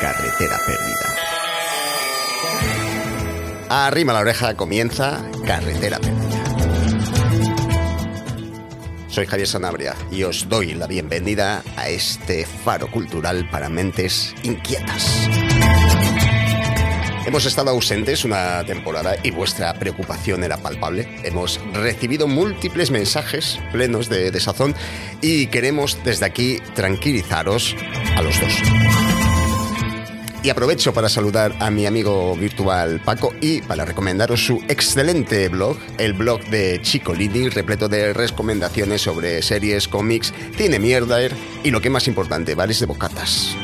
[0.00, 1.06] Carretera perdida.
[3.70, 6.24] Arrima la oreja, comienza Carretera perdida.
[9.08, 15.28] Soy Javier Sanabria y os doy la bienvenida a este faro cultural para mentes inquietas.
[17.34, 21.08] Hemos estado ausentes una temporada y vuestra preocupación era palpable.
[21.24, 24.72] Hemos recibido múltiples mensajes plenos de desazón
[25.20, 27.74] y queremos desde aquí tranquilizaros
[28.16, 28.52] a los dos.
[30.44, 35.76] Y aprovecho para saludar a mi amigo virtual Paco y para recomendaros su excelente blog,
[35.98, 41.18] el blog de Chico Lini, repleto de recomendaciones sobre series, cómics, cine mierda
[41.64, 43.56] y lo que más importante, bares de bocatas.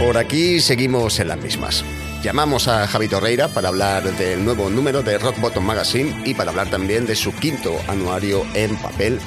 [0.00, 1.84] Por aquí seguimos en las mismas.
[2.22, 6.50] Llamamos a Javi Torreira para hablar del nuevo número de Rock Bottom Magazine y para
[6.50, 9.20] hablar también de su quinto anuario en papel.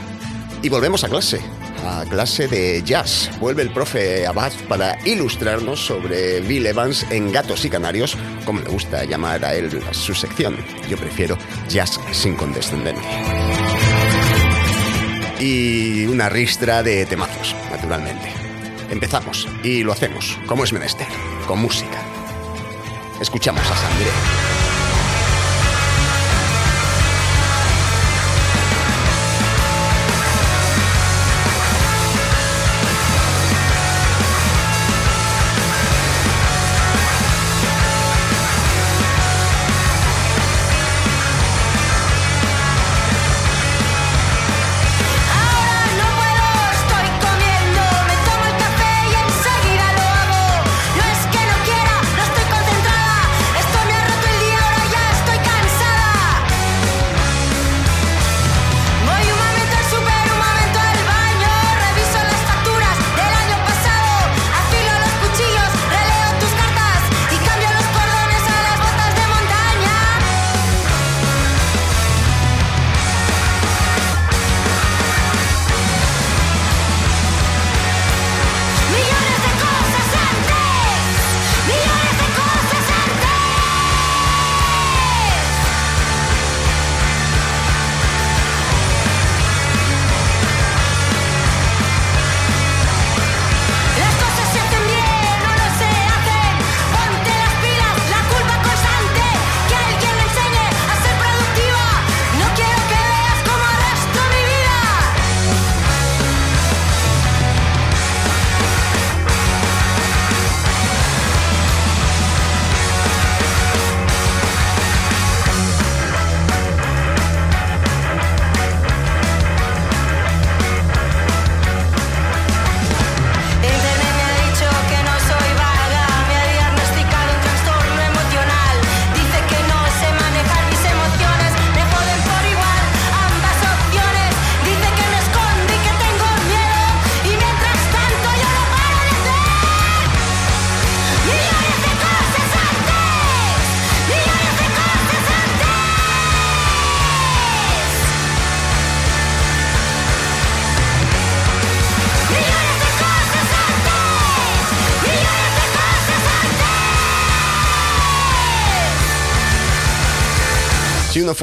[0.63, 1.39] Y volvemos a clase,
[1.85, 3.29] a clase de jazz.
[3.39, 8.69] Vuelve el profe Abad para ilustrarnos sobre Bill Evans en Gatos y Canarios, como le
[8.69, 10.57] gusta llamar a él su sección.
[10.89, 11.37] Yo prefiero
[11.69, 13.03] jazz sin condescendencia.
[15.39, 18.42] Y una ristra de temazos, naturalmente.
[18.93, 21.07] Empezamos y lo hacemos, como es menester,
[21.47, 21.99] con música.
[23.19, 24.52] Escuchamos a Sandré.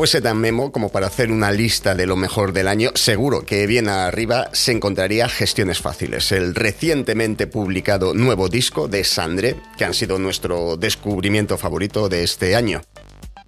[0.00, 3.66] Fuese tan memo como para hacer una lista de lo mejor del año, seguro que
[3.66, 9.92] bien arriba se encontraría Gestiones Fáciles, el recientemente publicado nuevo disco de Sandre, que han
[9.92, 12.80] sido nuestro descubrimiento favorito de este año.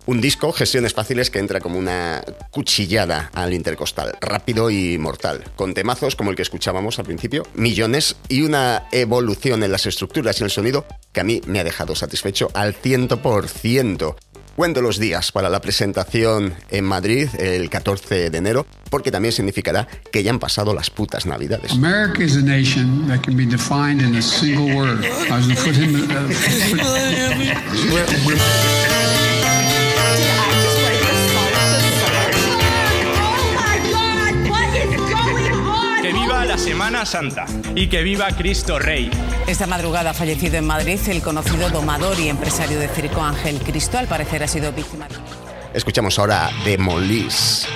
[0.04, 5.72] Un disco, Gestiones Fáciles, que entra como una cuchillada al intercostal, rápido y mortal, con
[5.72, 10.44] temazos como el que escuchábamos al principio, millones y una evolución en las estructuras y
[10.44, 14.16] el sonido que a mí me ha dejado satisfecho al ciento por ciento.
[14.56, 19.88] Cuento los días para la presentación en Madrid el 14 de enero, porque también significará
[20.12, 21.72] que ya han pasado las putas navidades.
[21.72, 25.04] America is a nation that can be defined in a single word.
[36.82, 37.46] Semana Santa
[37.76, 39.08] y que viva Cristo Rey.
[39.46, 43.98] Esta madrugada ha fallecido en Madrid el conocido domador y empresario de circo Ángel Cristo.
[43.98, 45.06] Al parecer ha sido víctima.
[45.72, 47.68] Escuchamos ahora de Molís.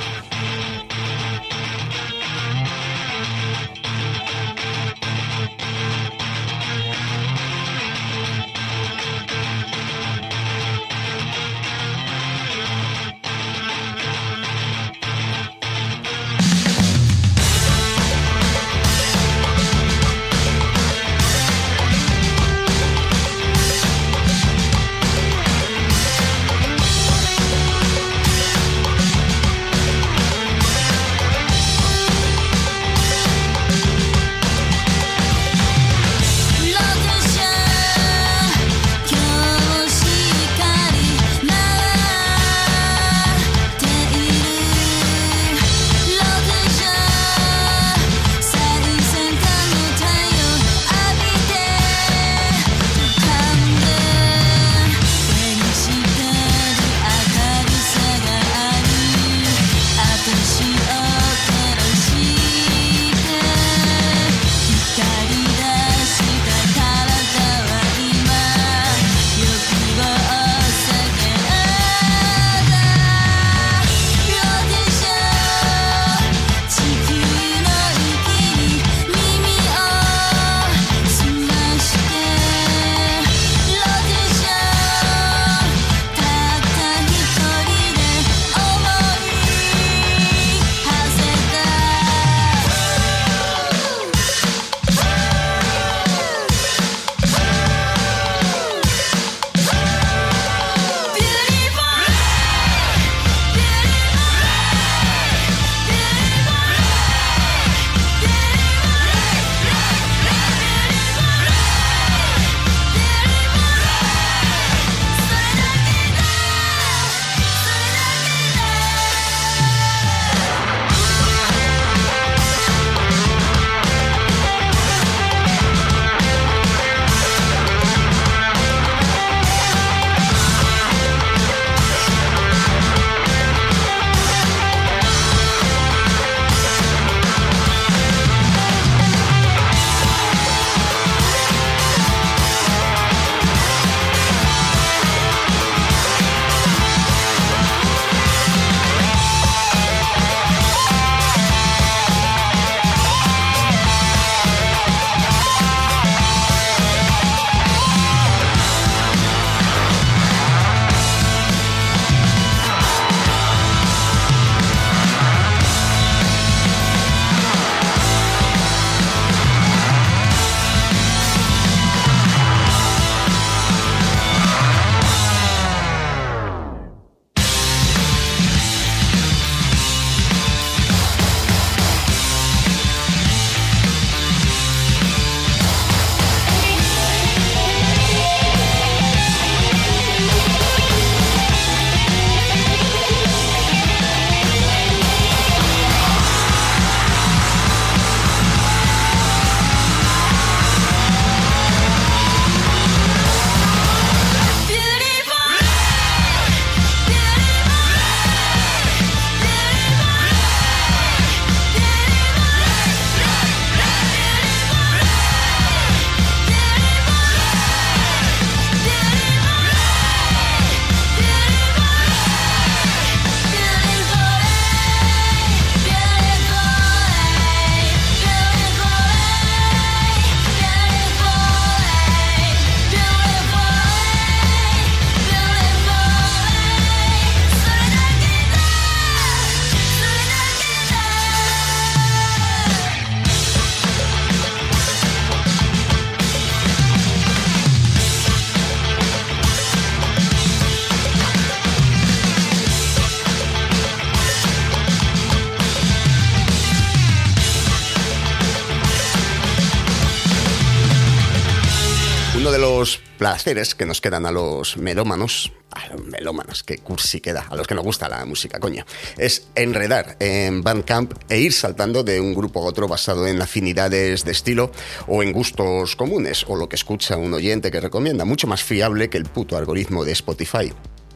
[263.47, 267.77] Que nos quedan a los melómanos, a los melómanos, que cursi queda, a los que
[267.77, 268.85] nos gusta la música, coña,
[269.19, 274.25] es enredar en Bandcamp e ir saltando de un grupo a otro basado en afinidades
[274.25, 274.73] de estilo
[275.07, 279.09] o en gustos comunes, o lo que escucha un oyente que recomienda, mucho más fiable
[279.09, 280.73] que el puto algoritmo de Spotify.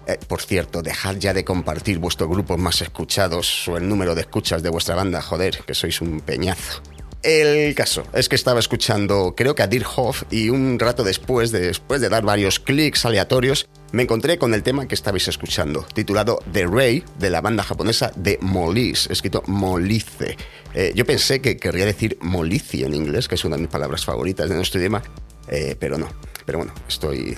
[0.07, 4.21] Eh, por cierto, dejad ya de compartir vuestros grupos más escuchados o el número de
[4.21, 6.81] escuchas de vuestra banda, joder, que sois un peñazo.
[7.23, 11.51] El caso es que estaba escuchando, creo que a Dirk Hoff, y un rato después,
[11.53, 16.43] después de dar varios clics aleatorios, me encontré con el tema que estabais escuchando, titulado
[16.51, 20.39] The Ray, de la banda japonesa de Molise, escrito Molice.
[20.73, 24.03] Eh, yo pensé que querría decir Molici en inglés, que es una de mis palabras
[24.03, 25.03] favoritas de nuestro idioma,
[25.49, 26.09] eh, pero no.
[26.47, 27.37] Pero bueno, estoy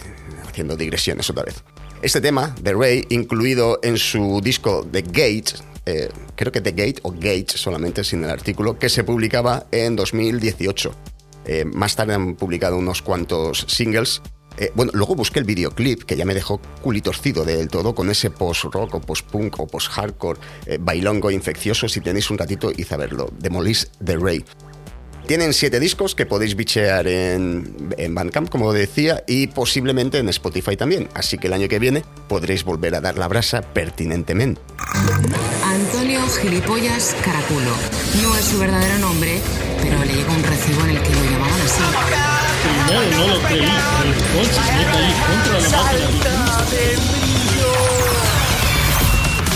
[0.48, 1.56] haciendo digresiones otra vez.
[2.02, 5.52] Este tema, The Ray, incluido en su disco The Gate,
[5.86, 9.94] eh, creo que The Gate o Gate solamente sin el artículo, que se publicaba en
[9.94, 10.92] 2018.
[11.44, 14.20] Eh, más tarde han publicado unos cuantos singles.
[14.58, 18.30] Eh, bueno, luego busqué el videoclip que ya me dejó culitorcido del todo con ese
[18.30, 20.40] post-rock o post-punk o post-hardcore
[20.80, 21.88] bailongo infeccioso.
[21.88, 23.30] Si tenéis un ratito, id a verlo.
[23.38, 24.44] Demolish The Ray.
[25.26, 30.76] Tienen siete discos que podéis bichear en, en Bandcamp, como decía, y posiblemente en Spotify
[30.76, 31.08] también.
[31.14, 34.60] Así que el año que viene podréis volver a dar la brasa pertinentemente.
[35.64, 37.70] Antonio Gilipollas Caraculo.
[38.22, 39.38] No es su verdadero nombre,
[39.80, 41.82] pero le llegó un recibo en el que lo llamaban así.
[42.62, 43.60] Primero no lo creí,
[43.98, 46.42] pero entonces me caí contra la máquina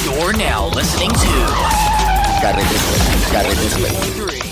[0.05, 1.97] You're now listening to
[2.41, 2.83] Carretes,
[3.33, 4.46] carretes.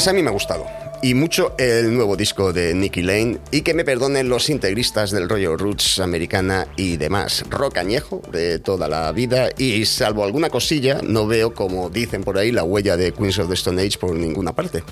[0.00, 0.66] Pues a mí me ha gustado.
[1.02, 5.28] Y mucho el nuevo disco de Nicky Lane y que me perdonen los integristas del
[5.28, 7.44] rollo roots americana y demás.
[7.50, 12.38] Rock añejo de toda la vida y salvo alguna cosilla no veo, como dicen por
[12.38, 14.82] ahí, la huella de Queens of the Stone Age por ninguna parte.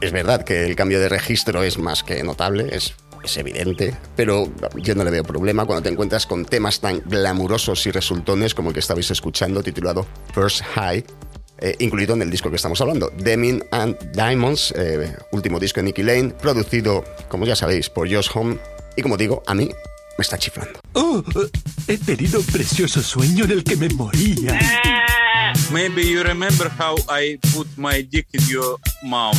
[0.00, 4.50] Es verdad que el cambio de registro es más que notable, es, es evidente, pero
[4.74, 8.70] yo no le veo problema cuando te encuentras con temas tan glamurosos y resultones como
[8.70, 10.04] el que estabais escuchando titulado
[10.34, 11.04] First High
[11.58, 15.84] eh, incluido en el disco que estamos hablando, Demon and Diamonds, eh, último disco de
[15.84, 18.58] Nicky Lane, producido, como ya sabéis, por Josh Home,
[18.96, 19.68] y como digo, a mí
[20.18, 20.80] me está chiflando.
[20.94, 21.22] Oh,
[21.88, 24.58] he tenido un precioso sueño en el que me moría.
[25.70, 29.36] Maybe you remember how I put my dick in your mouth.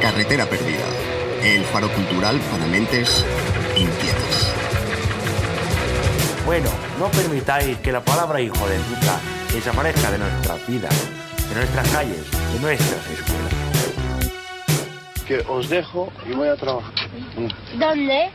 [0.00, 0.86] Carretera perdida.
[1.42, 3.24] El faro cultural para mentes
[3.76, 4.52] inquietas.
[6.46, 9.20] Bueno, no permitáis que la palabra hijo de puta
[9.52, 10.94] desaparezca de nuestras vidas,
[11.48, 13.52] de nuestras calles, de nuestras escuelas.
[15.26, 16.94] Que os dejo y voy a trabajar.
[17.78, 18.30] ¿Dónde?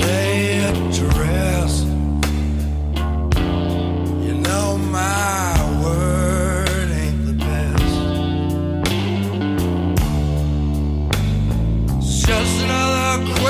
[0.00, 1.86] Lay up to rest.
[4.24, 5.59] You know my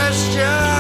[0.01, 0.80] question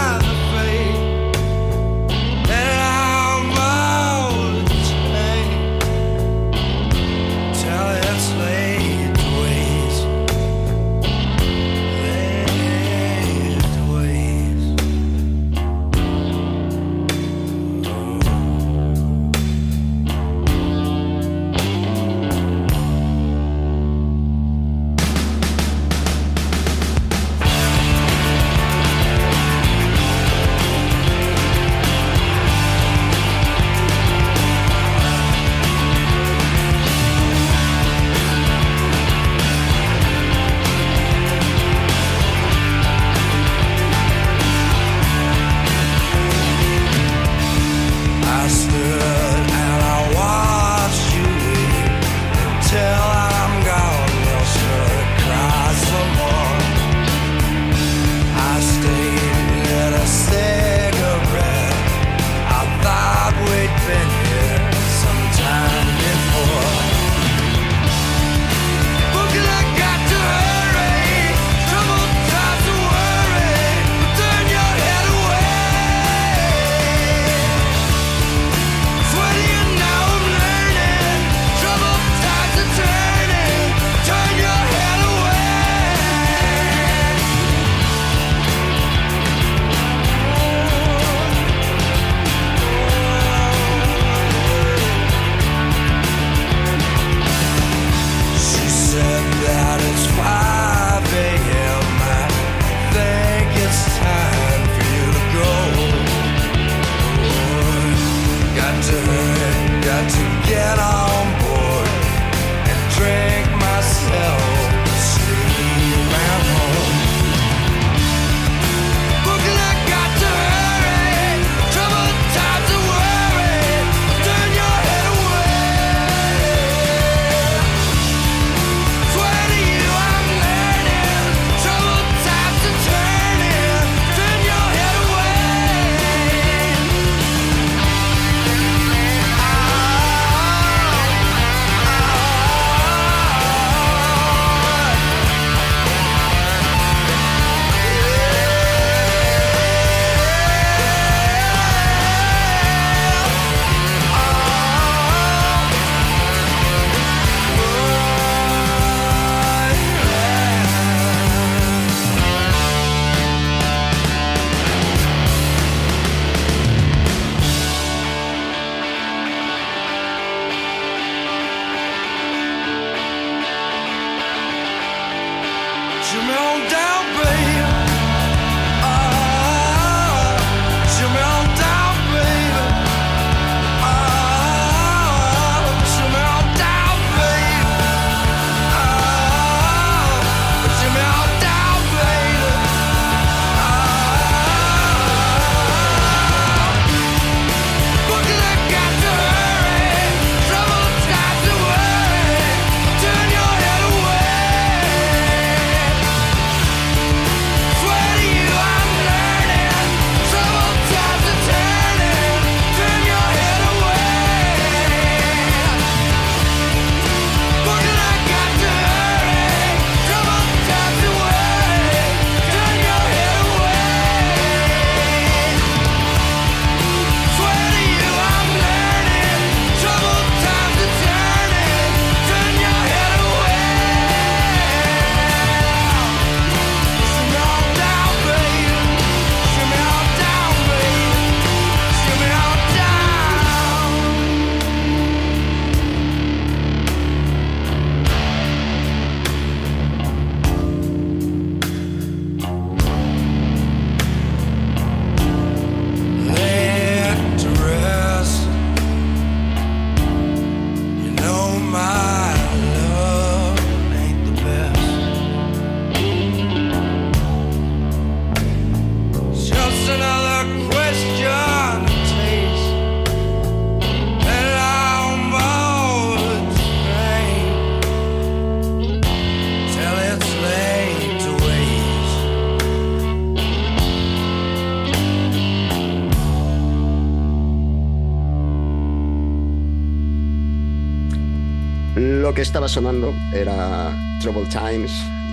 [292.61, 294.93] estaba sonando era Trouble Times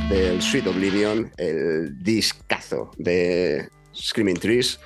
[0.10, 4.80] del Sweet Oblivion, el discazo de Screaming Trees,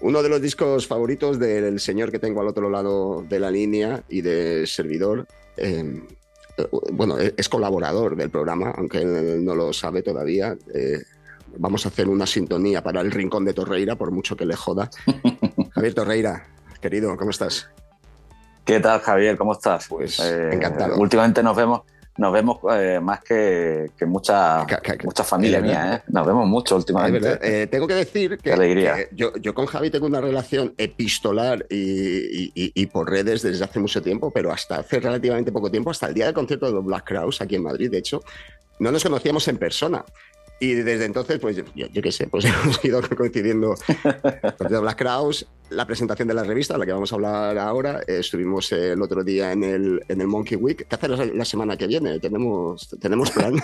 [0.00, 4.02] uno de los discos favoritos del señor que tengo al otro lado de la línea
[4.08, 5.28] y de servidor.
[5.56, 6.02] Eh,
[6.90, 10.56] bueno, es colaborador del programa, aunque él no lo sabe todavía.
[10.74, 11.00] Eh,
[11.58, 14.90] vamos a hacer una sintonía para el rincón de Torreira, por mucho que le joda.
[15.70, 16.48] Javier Torreira,
[16.80, 17.68] querido, ¿cómo estás?
[18.64, 19.36] ¿Qué tal, Javier?
[19.36, 19.88] ¿Cómo estás?
[19.88, 20.96] Pues eh, encantado.
[20.96, 21.82] Últimamente nos vemos,
[22.16, 24.64] nos vemos eh, más que, que mucha,
[25.04, 26.02] mucha familia mía, ¿eh?
[26.08, 27.38] Nos vemos mucho últimamente.
[27.42, 32.44] Eh, tengo que decir que, que yo, yo, con Javi tengo una relación epistolar y,
[32.54, 36.06] y, y, por redes desde hace mucho tiempo, pero hasta hace relativamente poco tiempo, hasta
[36.06, 38.22] el día del concierto de Black Crowes aquí en Madrid, de hecho,
[38.78, 40.04] no nos conocíamos en persona.
[40.60, 43.74] Y desde entonces, pues yo, yo qué sé, pues hemos ido coincidiendo
[44.58, 45.02] con Black
[45.70, 48.00] la presentación de la revista, la que vamos a hablar ahora.
[48.06, 50.86] Eh, estuvimos el otro día en el, en el Monkey Week.
[50.88, 52.18] ¿Qué hacer la, la semana que viene?
[52.20, 53.54] Tenemos, tenemos plan.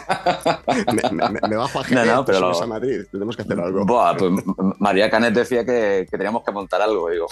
[0.92, 2.62] me, me, me, bajo a Jerez, no, no, pero lo...
[2.62, 3.02] a Madrid.
[3.10, 3.86] Tenemos que hacer algo.
[3.86, 4.32] Pues
[4.78, 7.10] María Canet decía que, que, teníamos que montar algo.
[7.10, 7.26] Digo.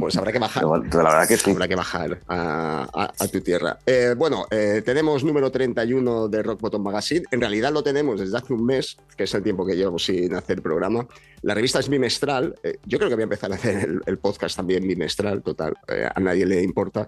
[0.00, 0.64] Pues habrá que bajar.
[0.90, 1.50] Pero, la verdad que sí.
[1.50, 3.78] Habrá que bajar a, a, a tu tierra.
[3.86, 7.24] Eh, bueno, eh, tenemos número 31 de Rock Bottom Magazine.
[7.30, 8.81] En realidad lo tenemos desde hace un mes,
[9.16, 11.06] que es el tiempo que llevamos sin hacer programa.
[11.42, 12.54] La revista es bimestral.
[12.62, 15.74] Eh, yo creo que voy a empezar a hacer el, el podcast también bimestral, total.
[15.88, 17.06] Eh, a nadie le importa.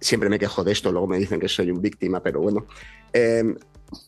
[0.00, 2.66] Siempre me quejo de esto, luego me dicen que soy un víctima, pero bueno.
[3.12, 3.54] Eh,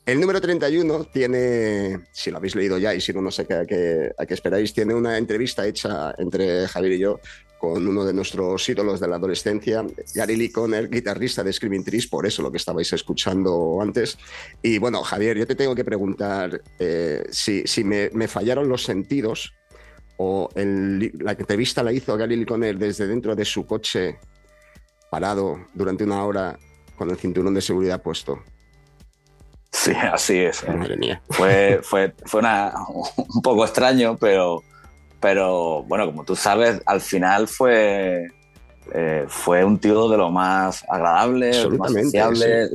[0.04, 3.66] el número 31 tiene, si lo habéis leído ya y si no, no sé a
[3.66, 7.20] qué, esperáis, tiene una entrevista hecha entre Javier y yo
[7.58, 9.84] con uno de nuestros ídolos de la adolescencia,
[10.14, 14.18] Gary Lee Conner, guitarrista de Screaming Trees, por eso lo que estabais escuchando antes.
[14.62, 19.54] Y bueno, Javier, yo te tengo que preguntar eh, si, me, fallaron los sentidos
[20.18, 24.18] o la entrevista la hizo Gary Lee Conner desde dentro de su coche,
[25.10, 26.58] parado durante una hora
[26.96, 28.42] con el cinturón de seguridad puesto.
[29.76, 30.66] Sí, así es.
[30.68, 31.22] Madre mía.
[31.30, 32.72] Fue, fue, fue una,
[33.16, 34.62] un poco extraño, pero
[35.20, 38.28] pero bueno, como tú sabes, al final fue,
[38.92, 42.68] eh, fue un tío de lo más agradable, más sociable.
[42.68, 42.74] Sí.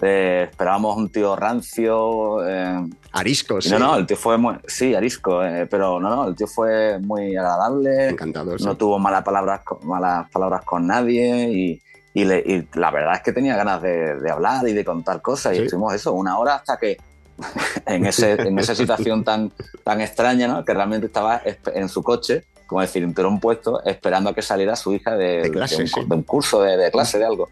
[0.00, 2.48] Le, esperábamos un tío rancio.
[2.48, 3.70] Eh, arisco, sí.
[3.70, 4.56] No, no, el tío fue muy.
[4.66, 8.08] Sí, arisco, eh, pero no, no, el tío fue muy agradable.
[8.08, 8.60] Encantador.
[8.62, 8.78] No sí.
[8.78, 11.82] tuvo malas palabras, malas palabras con nadie y.
[12.14, 15.22] Y, le, y, la verdad es que tenía ganas de, de hablar y de contar
[15.22, 15.54] cosas.
[15.54, 15.62] Y ¿Sí?
[15.64, 16.98] estuvimos eso, una hora hasta que
[17.86, 19.52] en, ese, en esa situación tan,
[19.84, 20.64] tan extraña, ¿no?
[20.64, 21.42] que realmente estaba
[21.74, 25.50] en su coche, como decir, cinturón puesto, esperando a que saliera su hija de, de,
[25.50, 26.00] clase, de, un, sí.
[26.06, 27.48] de un, curso, de, clase, de algo.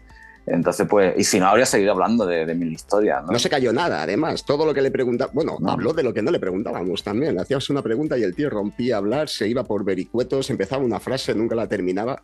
[0.47, 3.23] Entonces, pues, y si no, habría seguido hablando de, de mil historias.
[3.23, 3.31] ¿no?
[3.31, 4.43] no se cayó nada, además.
[4.43, 5.71] Todo lo que le preguntaba, bueno, no.
[5.71, 7.39] habló de lo que no le preguntábamos también.
[7.39, 10.99] Hacíamos una pregunta y el tío rompía a hablar, se iba por vericuetos, empezaba una
[10.99, 12.21] frase, nunca la terminaba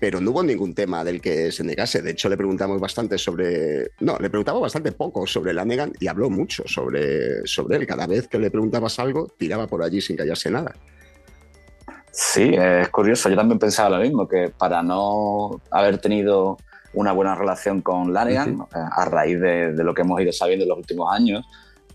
[0.00, 2.00] pero no hubo ningún tema del que se negase.
[2.00, 3.90] De hecho, le preguntamos bastante sobre.
[4.00, 7.86] No, le preguntamos bastante poco sobre Lanegan y habló mucho sobre, sobre él.
[7.86, 10.74] Cada vez que le preguntabas algo, tiraba por allí sin callarse nada.
[12.10, 13.28] Sí, es curioso.
[13.28, 16.56] Yo también pensaba lo mismo, que para no haber tenido
[16.94, 18.88] una buena relación con Lanegan, uh -huh.
[18.90, 21.44] a raíz de, de, lo que hemos ido sabiendo en los últimos años,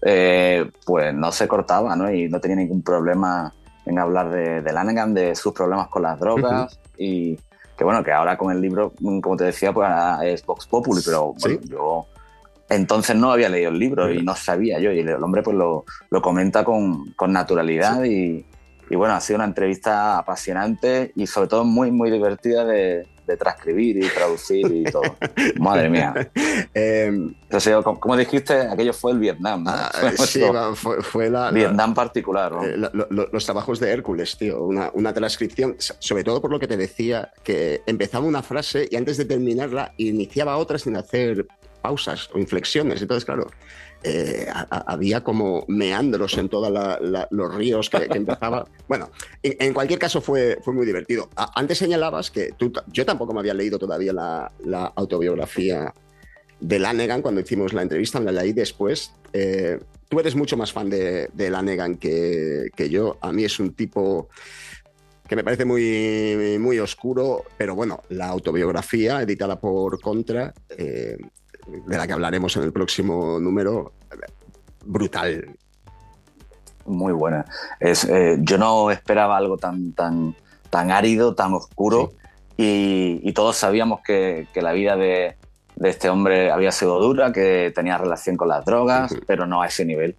[0.03, 2.09] eh, pues no se cortaba, ¿no?
[2.11, 3.51] Y no tenía ningún problema
[3.85, 7.03] en hablar de, de Lanegan, de sus problemas con las drogas uh -huh.
[7.03, 7.39] y
[7.77, 9.89] que bueno, que ahora con el libro, como te decía, pues
[10.23, 11.69] es Vox Populi, pero bueno, sí.
[11.69, 12.07] yo
[12.69, 15.85] entonces no había leído el libro y no sabía yo, y el hombre pues lo,
[16.09, 18.45] lo comenta con, con naturalidad sí.
[18.89, 23.07] y, y, bueno, ha sido una entrevista apasionante y sobre todo muy, muy divertida de,
[23.25, 25.15] de transcribir y traducir y todo.
[25.59, 26.13] Madre mía.
[26.73, 29.63] eh, Entonces, como, como, dijiste, aquello fue el Vietnam.
[29.63, 29.71] ¿no?
[29.71, 30.41] Ah, sí,
[30.75, 32.51] fue, fue, la, Vietnam particular.
[32.51, 32.65] ¿no?
[32.65, 34.63] Eh, lo, lo, los trabajos de Hércules, tío.
[34.63, 38.95] Una, una, transcripción, sobre todo por lo que te decía, que empezaba una frase y
[38.95, 41.47] antes de terminarla iniciaba otra sin hacer
[41.81, 43.01] pausas o inflexiones.
[43.01, 43.47] Entonces, claro,
[44.07, 46.71] eh, a, había como meandros en todos
[47.31, 48.67] los ríos que, que empezaba.
[48.87, 49.09] bueno,
[49.41, 51.29] en, en, cualquier caso fue, fue muy divertido.
[51.35, 55.91] A, antes señalabas que tú, yo tampoco me había leído todavía la, la autobiografía
[56.59, 59.11] de Lanegan cuando hicimos la entrevista, me la leí después.
[59.33, 63.17] Eh, tú eres mucho más fan de, de Lanegan que, que, yo.
[63.21, 64.29] A mí es un tipo
[65.27, 71.17] que me parece muy, muy oscuro, pero bueno, la autobiografía editada por Contra, eh,
[71.67, 73.93] de la que hablaremos en el próximo número,
[74.85, 75.57] brutal.
[76.85, 77.45] Muy buena.
[77.79, 80.35] Es, eh, yo no esperaba algo tan, tan,
[80.69, 82.13] tan árido, tan oscuro,
[82.57, 83.19] sí.
[83.23, 85.35] y, y, todos sabíamos que, que la vida de,
[85.75, 89.23] de, este hombre había sido dura, que tenía relación con las drogas, uh -huh.
[89.25, 90.15] pero no a ese nivel.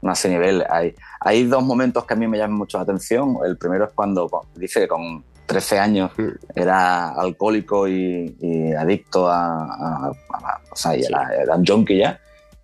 [0.00, 0.64] No a ese nivel.
[0.68, 3.36] Hay, hay dos momentos que a mí me llaman mucho la atención.
[3.44, 6.10] El primero es cuando dice que con 13 años
[6.54, 11.98] era alcohólico y, y adicto a, a- a- o sea, y era, era un junkie
[11.98, 12.18] ya.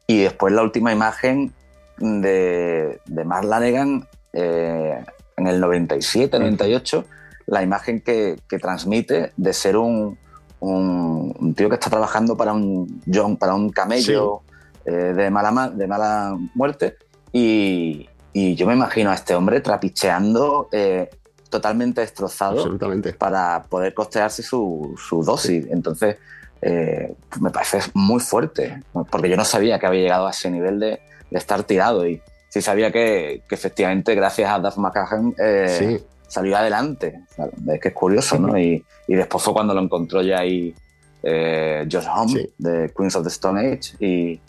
[0.06, 1.52] Y después la última imagen
[1.98, 5.04] de, de Mark Lanegan eh,
[5.36, 7.04] en el 97, 98,
[7.46, 10.18] la imagen que, que transmite de ser un,
[10.60, 14.42] un- un tío que está trabajando para un, John, para un camello
[14.84, 16.96] eh, de, mala, ma- de mala muerte.
[17.32, 21.10] Y, y yo me imagino a este hombre trapicheando eh,
[21.48, 23.12] totalmente destrozado Absolutamente.
[23.12, 25.66] para poder costearse su, su dosis.
[25.70, 26.16] Entonces,
[26.62, 30.80] eh, me parece muy fuerte, porque yo no sabía que había llegado a ese nivel
[30.80, 35.76] de, de estar tirado y sí sabía que, que efectivamente gracias a Duff McCahan eh,
[35.98, 36.04] Sí.
[36.26, 37.20] salió adelante.
[37.34, 38.58] Claro, Es que es curioso, ¿no?
[38.58, 40.74] Y, y después fue cuando lo encontró ya ahí
[41.22, 44.40] eh, Josh Homme de Queens of the Stone Age y,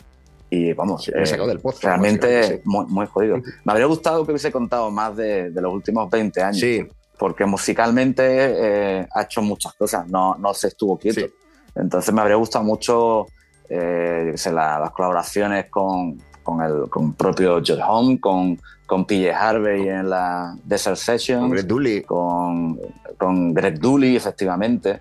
[0.50, 2.60] y vamos, Sí, eh, sacó del pozo, realmente sí.
[2.64, 3.36] muy, muy jodido.
[3.64, 6.58] Me habría gustado que hubiese contado más de, de los últimos 20 años.
[6.58, 6.86] Sí.
[7.18, 8.22] Porque musicalmente
[9.00, 11.20] eh, ha hecho muchas cosas, no, no se estuvo quieto.
[11.74, 13.26] Entonces me habría gustado mucho
[13.68, 19.88] eh, la- las colaboraciones con, con el con propio Josh Home, con, con PJ Harvey
[19.88, 22.02] en la Desert Sessions, Con Greg Dulli.
[22.02, 22.80] con,
[23.18, 25.00] con Greg Dulli, efectivamente.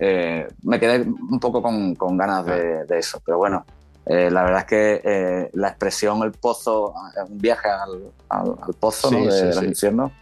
[0.00, 3.64] Eh, me quedé un poco con, con ganas de, de eso, pero bueno,
[4.08, 8.54] eh, la verdad es que eh, la expresión el pozo, eh, un viaje al, al-
[8.62, 9.24] al pozo Sí, ¿no?
[9.26, 9.64] de sí, los sí.
[9.66, 10.12] infiernos,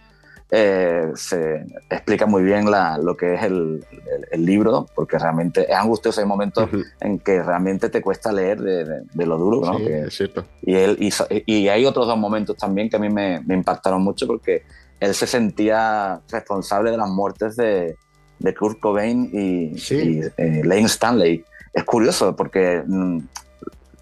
[0.51, 5.63] eh, se explica muy bien la- lo que es el, el- el libro, porque realmente
[5.71, 6.21] es angustioso.
[6.21, 6.69] Hay momentos
[7.01, 9.79] en que realmente te cuesta leer de, de- de lo duro, ¿no?
[9.79, 10.45] Sí, Que- es cierto.
[10.63, 11.13] y, él, y,
[11.53, 14.63] y hay otros dos momentos también que a mí me, me impactaron mucho porque
[15.01, 17.97] él se sentía responsable de las muertes de,
[18.39, 21.45] de Kurt Cobain y, y, eh, Lane Stanley.
[21.75, 23.19] Es curioso porque mm,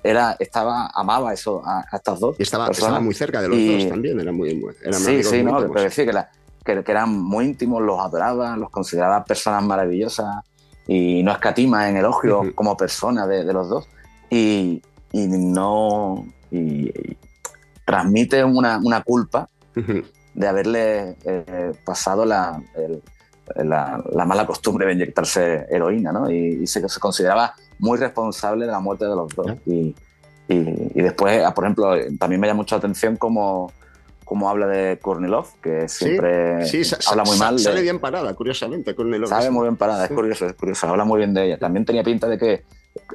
[0.04, 2.36] era, estaba, amaba eso a, a estas dos.
[2.38, 2.68] Y estaba,
[3.00, 5.64] muy cerca de los Y- dos también, eran muy, muy- eran sí, sí, no, íntimos.
[5.72, 6.30] pero decía que, la-
[6.64, 10.44] que, que eran muy íntimos, los adoraba, los consideraba personas maravillosas
[10.86, 13.88] y no escatima en elogio como persona de, de los dos.
[14.30, 16.26] Y, y no.
[16.50, 17.16] Y, y
[17.84, 19.48] transmite una, una culpa
[20.34, 23.02] de haberle eh, pasado la, el-
[23.68, 26.30] la, la mala costumbre de inyectarse heroína, ¿no?
[26.30, 29.52] Y, y se, se consideraba muy responsable de la muerte de los dos.
[29.66, 29.94] Y,
[30.48, 33.72] y- y después, ah, por ejemplo, también me llama mucho la atención cómo,
[34.24, 37.56] cómo habla de Kornilov, que siempre sí, sa- habla muy mal.
[37.56, 40.14] de- Sale bien parada, curiosamente, el Sabe muy bien parada, es Sí.
[40.14, 40.88] curioso, es curioso.
[40.88, 41.58] Habla muy bien de ella.
[41.58, 42.64] También tenía pinta de que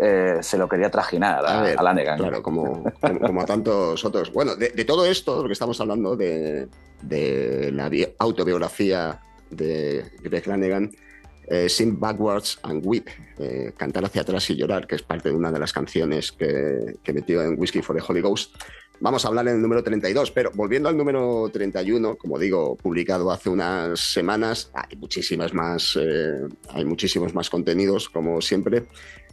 [0.01, 2.17] eh, se lo quería trajinar a, A ver, a Lanegan.
[2.19, 4.31] Claro, como, como, como a tantos otros.
[4.33, 6.67] Bueno, de, de todo esto, de lo que estamos hablando, de,
[7.01, 10.91] de la bi- autobiografía de Greg Lanegan,
[11.49, 13.07] eh, Sing Backwards and Weep,
[13.39, 16.97] eh, Cantar hacia atrás y llorar, que es parte de una de las canciones que,
[17.03, 18.55] que metió en Whiskey for the Holy Ghost.
[19.01, 23.31] Vamos a hablar en el número 32, pero volviendo al número 31, como digo, publicado
[23.31, 28.87] hace unas semanas, hay muchísimas más, eh, hay muchísimos más contenidos, como siempre.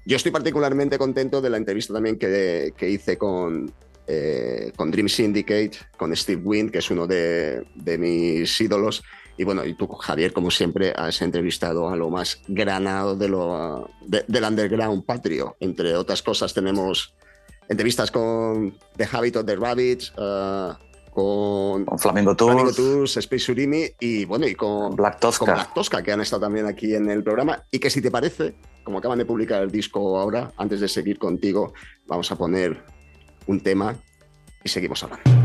[0.04, 3.72] Yo estoy particularmente contento de la entrevista también que, que hice con,
[4.06, 9.02] eh, con Dream Syndicate, con Steve Wynn, que es uno de, de mis ídolos.
[9.38, 13.90] Y bueno, y tú, Javier, como siempre, has entrevistado a lo más granado de lo,
[14.06, 15.56] de- del underground patrio.
[15.60, 17.14] Entre otras cosas, tenemos
[17.68, 20.68] entrevistas con The Habit of the Rabbits, eh,
[21.10, 22.52] con, Flamingo Tours.
[22.54, 25.44] Flamingo Tours, Space Surimi y bueno, y con Black Tosca.
[25.44, 27.62] con Black Tosca, que han estado también aquí en el programa.
[27.70, 31.18] Y que si te parece, como acaban de publicar el disco ahora, antes de seguir
[31.18, 31.72] contigo,
[32.06, 32.84] vamos a poner
[33.46, 33.96] un tema
[34.64, 35.35] y seguimos hablando.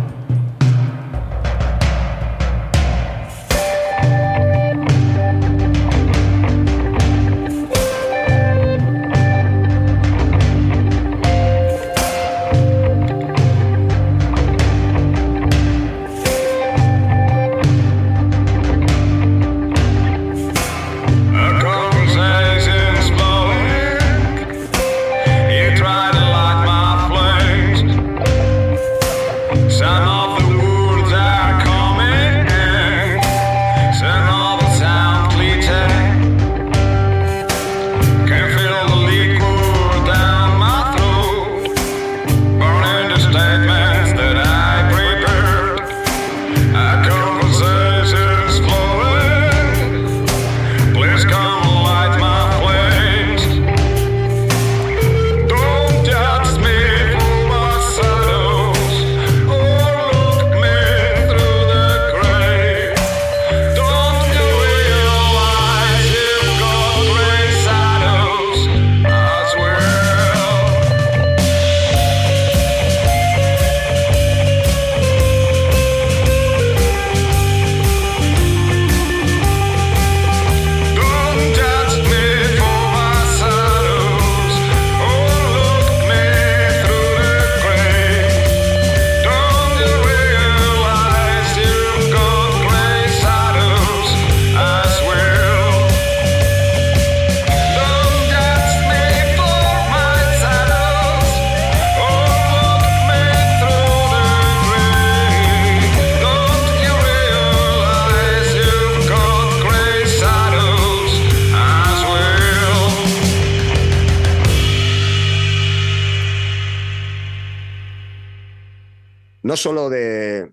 [119.61, 120.51] Solo de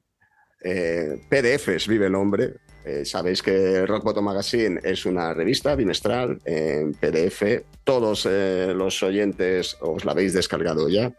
[0.63, 2.55] eh, PDFs vive el hombre.
[2.85, 7.43] Eh, sabéis que Rock Bottom Magazine es una revista bimestral en PDF.
[7.85, 11.13] Todos eh, los oyentes os la habéis descargado ya.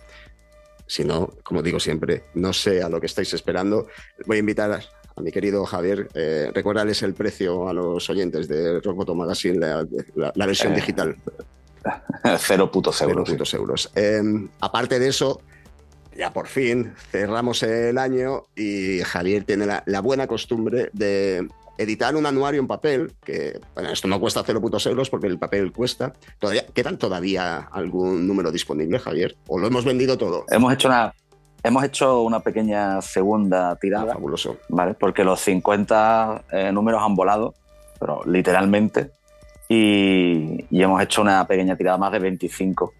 [0.88, 3.88] Si no, como digo siempre, no sé a lo que estáis esperando.
[4.25, 4.71] Voy a invitar
[5.15, 6.08] a mi querido Javier,
[6.54, 11.15] recuérdales el precio a los oyentes de Rock Bottom Magazine, la, la- la versión digital.
[12.39, 13.23] Cero putos euros.
[13.28, 13.91] Cero putos euros.
[13.95, 14.21] Eh,
[14.62, 15.41] aparte de eso,
[16.19, 22.13] ya por fin cerramos el año y Javier tiene la, la buena costumbre de editar
[22.17, 25.71] un anuario en papel, que bueno, esto no cuesta cero putos euros porque el papel
[25.71, 26.13] cuesta.
[26.38, 29.38] Todavía, ¿Quedan todavía algún número disponible, Javier?
[29.47, 30.45] ¿O lo hemos vendido todo?
[30.49, 31.13] Hemos hecho una,
[31.63, 34.13] hemos hecho una pequeña segunda tirada.
[34.13, 34.58] Fabuloso.
[34.67, 34.93] ¿vale?
[34.93, 37.55] Porque los 50 eh, números han volado,
[37.97, 39.12] pero literalmente.
[39.69, 42.93] Y, y hemos hecho una pequeña tirada más de 25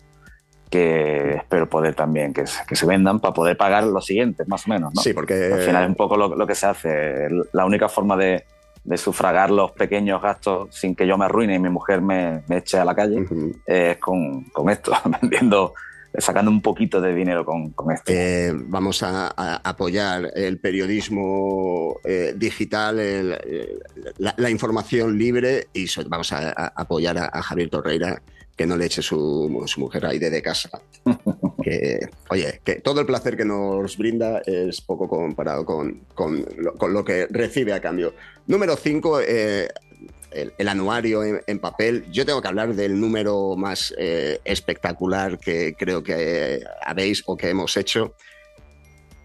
[0.69, 4.67] que espero poder también que, se- que se vendan para poder pagar los siguientes, más
[4.67, 4.93] o menos.
[4.93, 5.01] ¿no?
[5.01, 7.27] Sí, porque- Al final es un poco lo, lo que se hace.
[7.53, 8.43] La única forma de,
[8.84, 12.58] de sufragar los pequeños gastos sin que yo me arruine y mi mujer me, me
[12.58, 13.25] eche a la calle
[13.65, 15.73] es con, con esto, vendiendo,
[16.17, 18.12] sacando un poquito de dinero con, con esto.
[18.13, 23.79] Eh, vamos a, a apoyar el periodismo eh, digital, el- el-
[24.17, 28.21] la, la información libre y so- vamos a, a apoyar a Javier Torreira
[28.60, 30.69] que no le eche su, su mujer ahí de casa.
[31.63, 36.74] Que, oye, que todo el placer que nos brinda es poco comparado con, con lo,
[36.76, 38.13] con lo que recibe a cambio.
[38.48, 42.06] Número 5, el, el anuario en, en papel.
[42.12, 46.15] Yo tengo que hablar del número más eh, espectacular que creo que
[46.56, 48.15] eh, habéis o que hemos hecho,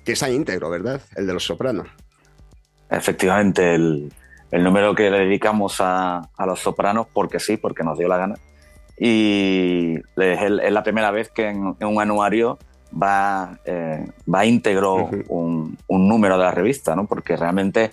[0.04, 1.00] que está íntegro, ¿verdad?
[1.14, 1.86] El de los sopranos.
[2.90, 4.12] Efectivamente, el,
[4.50, 8.18] el número que le dedicamos a, a los sopranos, porque sí, porque nos dio la
[8.18, 8.34] gana.
[8.98, 12.58] Y es, la primera vez que en, un anuario
[12.92, 17.06] va, eh, va íntegro un, un número de la revista, ¿no?
[17.06, 17.90] porque realmente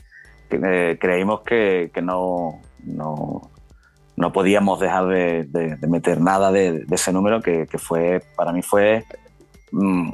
[0.52, 3.50] eh, creímos que, que no, no,
[4.16, 8.22] no podíamos dejar de, de- de meter nada de, de ese número, que, que fue
[8.36, 9.04] para mí fue
[9.72, 10.12] mm,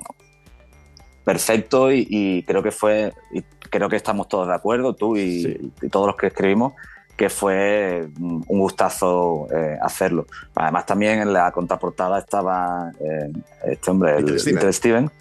[1.25, 5.71] perfecto y, y creo que fue, y creo que estamos todos de acuerdo, tú y,
[5.81, 6.73] y todos los que escribimos,
[7.17, 10.27] que fue un gustazo eh, hacerlo.
[10.55, 13.31] Además también en la contraportada estaba eh,
[13.65, 14.55] este hombre, el Little Steven.
[14.55, 15.11] Little Steven,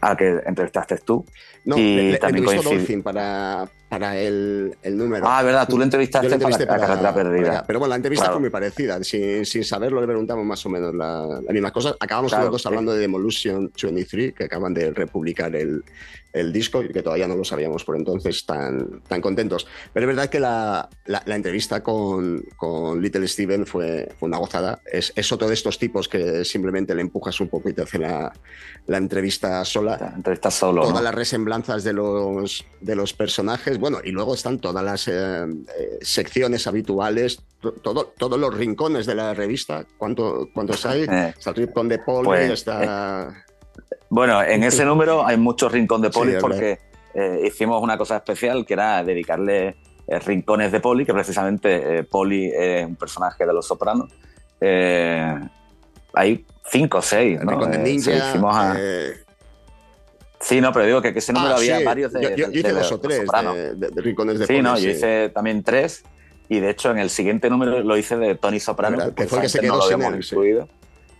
[0.00, 1.26] al que entrevistaste tú.
[1.64, 5.24] No, y le, le también Dolphin para, para el, el número.
[5.28, 7.48] Ah, verdad, tú le entrevistaste Yo le para la- entrevisté la carretera perdida.
[7.52, 8.34] para- pero bueno, la entrevista Claro.
[8.34, 9.02] fue muy parecida.
[9.04, 11.94] Sin, sin saberlo, le preguntamos más o menos la- las mismas cosas.
[12.00, 12.68] Acabamos Claro, los dos sí.
[12.68, 15.84] hablando de Demolition 23, que acaban de republicar el,
[16.32, 19.66] el disco y que todavía no lo sabíamos por entonces tan, tan contentos.
[19.92, 24.38] Pero es verdad que la, la- la entrevista con, con Little Steven fue, fue una
[24.38, 24.80] gozada.
[24.90, 27.98] Es, es otro de estos tipos que simplemente le empujas un poco y te hace
[27.98, 28.32] la,
[28.86, 30.12] la entrevista sola.
[30.16, 30.80] entrevista solo.
[30.82, 31.02] Todas ¿no?
[31.02, 31.14] las
[31.52, 33.78] resemblanzas de los, de los personajes.
[33.78, 39.06] Bueno, y luego están todas las eh, eh, secciones habituales, to- todo, todos los rincones
[39.06, 39.84] de la revista.
[39.98, 41.02] ¿Cuánto, ¿Cuántos hay?
[41.12, 43.44] Eh, está el rincón de Paul, pues, está.
[44.08, 46.78] Bueno, en ese número hay muchos rincón de Sí, poli es porque
[47.14, 49.76] eh, hicimos una cosa especial que era dedicarle
[50.06, 54.10] eh, rincones de poli, que precisamente eh, Poli es un personaje de Los Sopranos.
[54.60, 55.34] Eh,
[56.14, 57.52] hay cinco o seis, el ¿no?
[57.52, 58.04] rincón de Eh, Ninja.
[58.04, 59.12] se hicimos a- eh,
[60.42, 62.36] Sí, no, pero digo que, que ese número ah, había sí, varios de, yo, yo-
[62.50, 66.02] yo hice de dos o tres de, rincones de Sí, no, yo hice también tres
[66.48, 69.14] y de hecho en el siguiente número lo hice de Tony Soprano, ¿Verdad?
[69.14, 70.34] que, Que fue el que se quedó no lo sin él, sí.
[70.34, 70.68] incluido.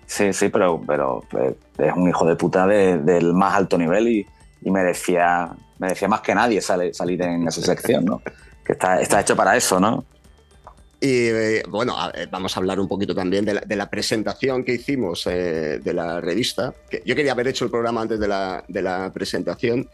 [0.06, 4.08] Sí, sí, pero, pero eh, es un hijo de puta de- del más alto nivel
[4.08, 4.26] y,
[4.60, 8.20] y merecía, merecía más que nadie sale- salir en esa sección, ¿no?
[8.64, 10.04] Que está, está hecho para eso, ¿no?
[11.02, 11.96] Y eh, bueno,
[12.30, 16.72] vamos a hablar un poquito también de la, presentación que hicimos eh, de la revista.
[17.04, 19.90] Yo quería haber hecho el programa antes de la, de la presentación.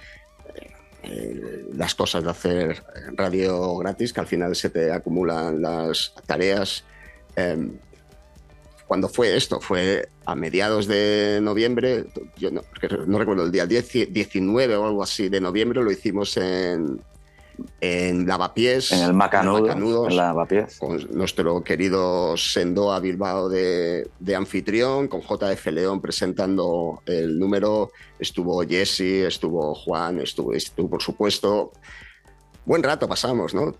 [1.02, 2.82] Eh, las cosas de hacer
[3.14, 6.84] radio gratis, que al final se te acumulan las tareas.
[7.36, 7.70] Eh,
[8.86, 9.62] cuando fue esto?
[9.62, 12.04] Fue a mediados de noviembre,
[12.36, 12.62] yo no,
[13.06, 17.00] no recuerdo el día, 10, 19 o algo así de noviembre, lo hicimos en,
[17.80, 18.92] en Lavapiés.
[18.92, 20.78] En el Macanudo, Macanudos, en Lavapiés.
[20.78, 27.90] Con nuestro querido Sendoa Bilbao de, de anfitrión, con JF León presentando el número.
[28.18, 31.72] Estuvo Jesse, estuvo Juan, estuvo, estuvo por supuesto.
[32.64, 33.74] Buen rato pasamos, ¿no?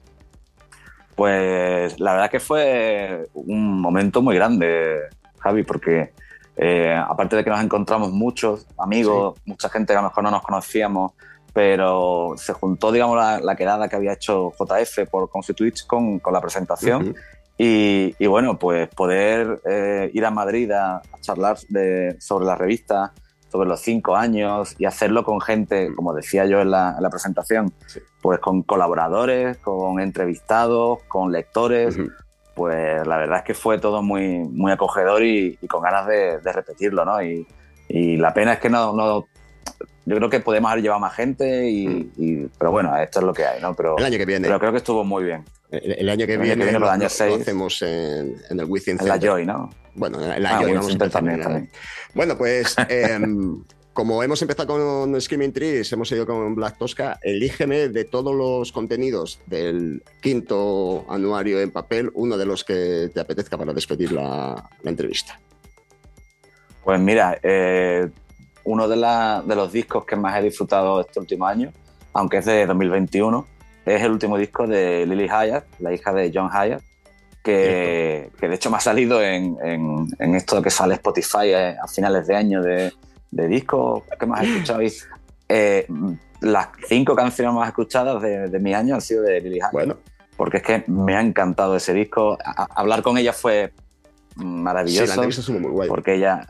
[1.14, 5.00] Pues la verdad que fue un momento muy grande,
[5.40, 6.12] Javi, porque
[6.56, 10.30] eh, aparte de que nos encontramos muchos amigos, mucha gente que a lo mejor no
[10.30, 11.12] nos conocíamos,
[11.52, 16.32] pero se juntó, digamos, la, la quedada que había hecho JF por Constituits con, con
[16.32, 17.02] la presentación.
[17.10, 17.14] Ujú.
[17.58, 22.54] y, y bueno, pues poder eh, ir a Madrid a, a charlar de- sobre la
[22.54, 23.12] revista,
[23.50, 27.08] sobre los cinco años y hacerlo con gente, como decía yo en la, en la
[27.10, 27.72] presentación,
[28.20, 31.96] pues con colaboradores, con entrevistados, con lectores.
[32.54, 36.38] Pues la verdad es que fue todo muy, muy acogedor y, y con ganas de,
[36.40, 37.22] de repetirlo, ¿no?
[37.22, 37.46] Y,
[37.88, 39.26] y la pena es que no, no,
[40.08, 43.32] yo creo que podemos haber llevado más gente, y, y- pero bueno, esto es lo
[43.34, 43.74] que hay, ¿no?
[43.74, 44.46] Pero, El año que viene.
[44.48, 45.44] Pero creo que estuvo muy bien.
[45.70, 48.64] El, el año que El viene, viene, lo, los años lo hacemos en, en el
[48.66, 49.30] Within En la Center.
[49.30, 49.70] Joy, ¿no?
[49.94, 51.70] Bueno, en la Ah, Joy vamos a Center también.
[52.14, 57.88] Bueno, pues em, como hemos empezado con Screaming Trees, hemos ido con Black Tosca, elígeme
[57.88, 63.58] de todos los contenidos del quinto anuario en papel, uno de los que te apetezca
[63.58, 65.38] para despedir la, la entrevista.
[66.84, 68.08] Pues mira, eh,
[68.68, 71.72] uno de, la- de los discos que más he disfrutado este último año,
[72.12, 73.46] aunque es de 2021,
[73.86, 76.82] es el último disco de Lily Hyatt, la hija de John Hyatt,
[77.42, 81.76] que, que de hecho me ha salido en, en- en esto que sale Spotify eh,
[81.82, 82.92] a finales de año de,
[83.30, 84.82] de discos que más he escuchado.
[84.82, 84.92] Y,
[85.48, 85.86] eh,
[86.40, 89.72] las cinco canciones más escuchadas de, de mi año han sido de Lily Hyatt.
[90.36, 92.36] Porque es que me ha encantado ese disco.
[92.44, 93.72] A- hablar con ella fue
[94.36, 95.04] maravilloso.
[95.06, 95.14] Sí, la
[95.60, 95.88] muy guay.
[95.88, 96.46] Porque ella,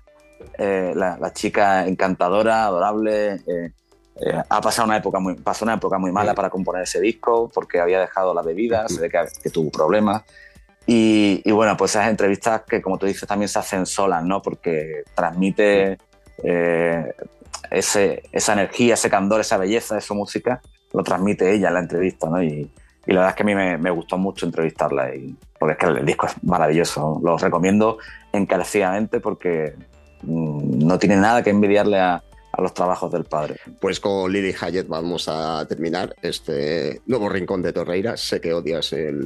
[0.58, 3.72] eh, la, la chica encantadora, adorable, eh,
[4.20, 7.48] eh, ha pasado una época muy, pasó una época muy mala para componer ese disco
[7.54, 10.24] porque había dejado la bebida, se ve que, que tuvo problemas.
[10.86, 14.40] Y, y bueno, pues esas entrevistas que, como tú dices, también se hacen solas, ¿no?
[14.40, 15.98] Porque transmite
[16.42, 17.14] eh,
[17.70, 20.62] ese, esa energía, ese candor, esa belleza de su música,
[20.94, 22.42] lo transmite ella en la entrevista, ¿no?
[22.42, 22.70] Y,
[23.06, 25.78] y la verdad es que a mí me, me gustó mucho entrevistarla, y, porque es
[25.78, 27.20] que el disco es maravilloso.
[27.22, 27.98] Lo recomiendo
[28.32, 29.74] encarecidamente porque
[30.22, 33.56] no tiene nada que envidiarle a, a los trabajos del padre.
[33.80, 38.16] Pues con Lily Hyatt vamos a terminar este nuevo rincón de Torreira.
[38.16, 39.24] Sé que odias el,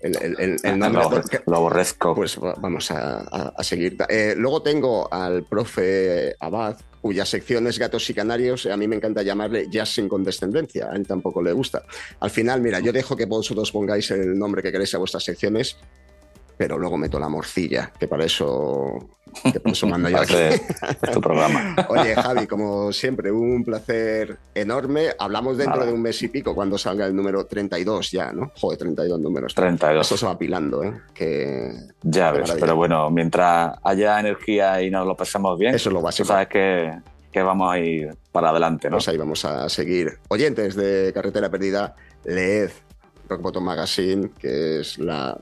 [0.00, 1.02] el, el- el- el nombre.
[1.02, 2.14] Lo aborre- lo aborrezco.
[2.14, 3.96] Pues va- vamos a, a- a seguir.
[4.08, 9.22] Eh, luego tengo al profe Abad, cuyas secciones Gatos y Canarios, a mí me encanta
[9.22, 10.88] llamarle Jazz sin condescendencia.
[10.90, 11.82] A él tampoco le gusta.
[12.20, 15.76] Al final, mira, yo dejo que vosotros pongáis el nombre que queréis a vuestras secciones,
[16.56, 19.08] pero luego meto la morcilla, que para eso,
[19.62, 20.34] por eso mando yo aquí.
[20.34, 21.74] Es tu programa.
[21.88, 25.08] Oye, Javi, como siempre, un placer enorme.
[25.18, 25.86] Hablamos dentro Nada.
[25.86, 28.52] de un mes y pico cuando salga el número 32 ya, ¿no?
[28.60, 29.54] Joder, 32 números.
[29.54, 30.02] 32.
[30.02, 30.92] Esto se va apilando, ¿eh?
[31.14, 31.72] Que...
[32.02, 32.56] Ya qué ves, maravilla.
[32.66, 36.26] pero bueno, mientras haya energía y nos lo pasemos bien, Eso es lo básico.
[36.26, 36.92] tú sabes que,
[37.30, 38.96] que vamos a ir para adelante, ¿no?
[38.96, 40.18] Pues ahí vamos a seguir.
[40.28, 42.70] Oyentes de Carretera Perdida, leed
[43.28, 45.38] Rock Bottom Magazine, que es la-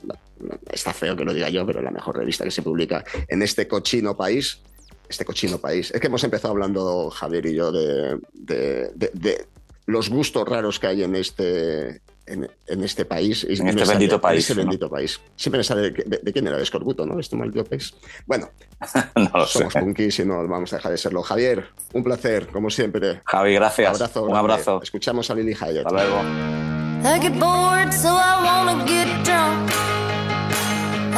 [0.73, 3.67] Está feo que lo diga yo, pero la mejor revista que se publica en este
[3.69, 4.61] cochino país.
[5.09, 5.91] Este cochino país.
[5.93, 9.47] Es que hemos empezado hablando, Javier y yo, de, de- de- de
[9.87, 12.01] los gustos raros que hay en este.
[12.27, 13.43] En, en este país.
[13.43, 14.59] En este sale- bendito en país, este ¿no?
[14.69, 15.21] bendito país.
[15.35, 17.19] Siempre me sale de, de- de quién era, de Escorbuto, ¿no?
[17.19, 17.93] Este maldito país.
[18.25, 18.49] Bueno,
[19.17, 19.59] no lo sé.
[19.59, 21.23] somos punkis y no vamos a dejar de serlo.
[21.23, 23.21] Javier, un placer, como siempre.
[23.25, 23.95] Javi, gracias.
[24.01, 24.81] Abrazo Un abrazo.
[24.81, 25.87] Escuchamos a Lily Hyatt.
[25.87, 26.23] Hasta luego.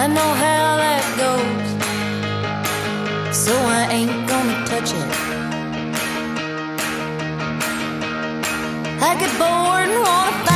[0.02, 1.68] I know how that goes,
[3.32, 5.08] so I ain't gonna touch it.
[9.00, 10.51] I get bored and wanna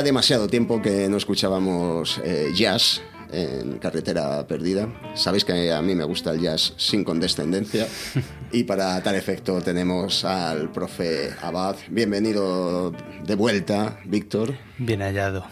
[0.00, 4.88] Hacía demasiado tiempo que no escuchábamos eh, jazz en Carretera Perdida.
[5.14, 7.86] Sabéis que a mí me gusta el jazz sin condescendencia
[8.50, 11.76] y para tal efecto tenemos al profe Abad.
[11.90, 12.92] Bienvenido
[13.26, 14.54] de vuelta, Víctor.
[14.78, 15.44] Bien hallado.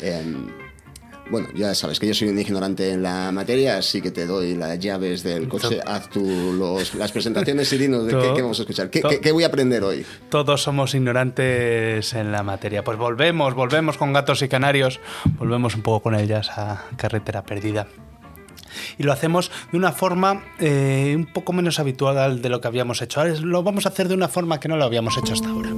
[0.00, 0.46] Em,
[1.30, 4.54] bueno, ya sabes que yo soy un ignorante en la materia, así que te doy
[4.54, 5.80] las llaves del coche.
[5.86, 6.22] Haz tú
[6.58, 8.90] los- las presentaciones y dinos de qué, qué vamos a escuchar.
[8.90, 10.04] ¿Qué, qué- qué voy a aprender hoy?
[10.28, 12.84] Todos somos ignorantes en la materia.
[12.84, 15.00] Pues volvemos, volvemos con gatos y canarios,
[15.38, 17.86] volvemos un poco con el jazz a carretera perdida.
[18.98, 23.00] Y lo hacemos de una forma eh, un poco menos habitual de lo que habíamos
[23.02, 23.20] hecho.
[23.20, 25.70] Ahora lo vamos a hacer de una forma que no lo habíamos hecho hasta ahora.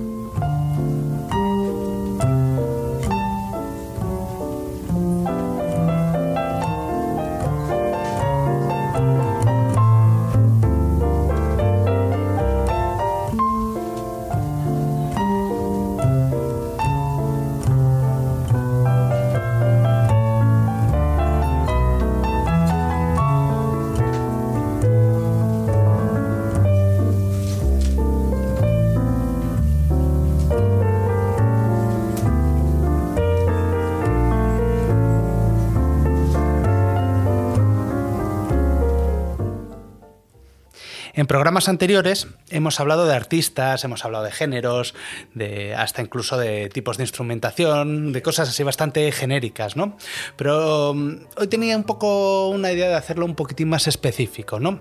[41.69, 44.95] Anteriores hemos hablado de artistas, hemos hablado de géneros,
[45.35, 49.97] de hasta incluso de tipos de instrumentación, de cosas así bastante genéricas, ¿no?
[50.37, 54.81] Pero mm, hoy tenía un poco una idea de hacerlo un poquitín más específico, ¿no?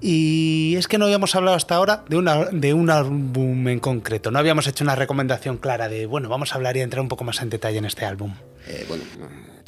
[0.00, 4.30] Y es que no habíamos hablado hasta ahora de, una, de un álbum en concreto.
[4.30, 7.24] No habíamos hecho una recomendación clara de, bueno, vamos a hablar y entrar un poco
[7.24, 8.34] más en detalle en este álbum.
[8.66, 9.04] Eh, bueno,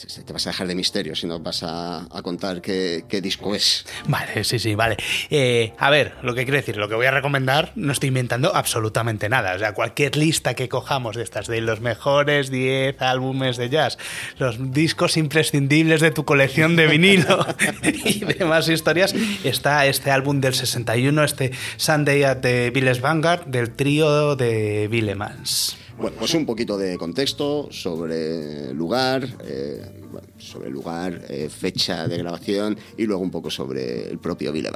[0.07, 3.85] te vas a dejar de misterio si no vas a, contar qué, qué disco es.
[4.07, 4.97] Vale, sí, sí, vale.
[5.31, 8.55] Eh, a ver, lo que quiero decir, lo que voy a recomendar, no estoy inventando
[8.55, 9.55] absolutamente nada.
[9.55, 13.99] O sea, cualquier lista que cojamos de estas, de los mejores 10 álbumes de jazz,
[14.39, 17.45] los discos imprescindibles de tu colección de vinilo
[17.83, 23.75] y demás historias, está este álbum del 61, este Sunday at the Village Vanguard, del
[23.75, 25.88] trío de Villemans.
[25.99, 29.83] Bueno, pues un poquito de contexto sobre lugar, eh,
[30.13, 34.69] bueno, sobre lugar, eh, fecha de grabación y luego un poco sobre el propio Bill.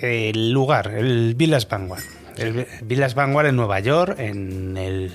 [0.00, 2.02] El lugar, el Village Vanguard.
[2.38, 5.10] El Village Vanguard en Nueva York, en el,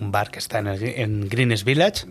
[0.00, 2.06] un bar que está en, el- en Greenwich Village.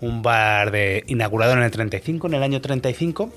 [0.00, 3.32] Un bar de, inaugurado en el 35, en el año 35.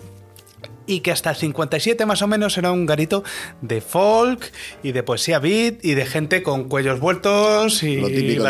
[0.89, 3.23] Y que hasta el 57 más o menos era un garito
[3.61, 8.41] de folk y de poesía beat y de gente con cuellos vueltos y del-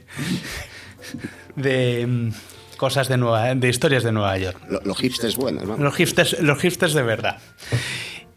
[1.55, 2.29] de mm,
[2.77, 4.57] cosas de, Nueva, de historias de Nueva York.
[4.69, 5.77] Lo- Los hipsters buenos, ¿no?
[5.77, 7.37] Los hipsters, los hipsters de verdad.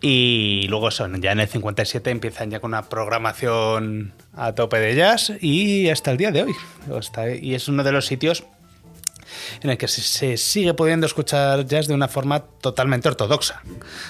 [0.01, 4.94] Y luego son, ya en el 57 empiezan ya con una programación a tope de
[4.94, 6.53] jazz y hasta el día de hoy.
[7.42, 8.44] Y es uno de los sitios
[9.62, 13.62] en el que se, se sigue pudiendo escuchar jazz de una forma totalmente ortodoxa.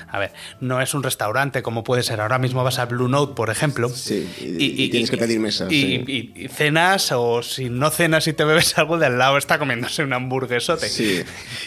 [0.09, 3.35] A ver, no es un restaurante como puede ser ahora mismo vas a Blue Note,
[3.35, 3.89] por ejemplo.
[3.89, 5.71] Sí, y, y tienes que pedir mesas.
[5.71, 6.05] Y, sí.
[6.07, 9.59] y- y cenas, o si no cenas y te bebes algo de al lado, está
[9.59, 10.89] comiéndose un hamburguesote.
[10.89, 11.23] Sí.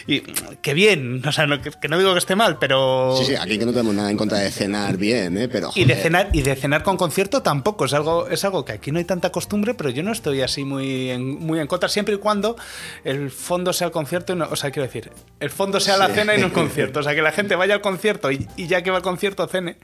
[0.06, 3.14] Y que bien, o sea, no, que, que no digo que esté mal, pero.
[3.18, 5.48] Sí, sí, aquí que no tenemos nada en contra de cenar bien, ¿eh?
[5.48, 7.84] Pero, Y de cenar, y de cenar con concierto tampoco.
[7.84, 10.64] Es algo, es algo que aquí no hay tanta costumbre, pero yo no estoy así
[10.64, 12.56] muy en, muy en contra, siempre y cuando
[13.04, 14.32] el fondo sea el concierto.
[14.32, 15.10] y no- o sea, quiero decir,
[15.40, 16.14] el fondo sea la Sí.
[16.14, 17.00] cena y no el concierto.
[17.00, 19.46] O sea, que la gente vaya al concierto y, y ya que va al concierto
[19.46, 19.76] cene.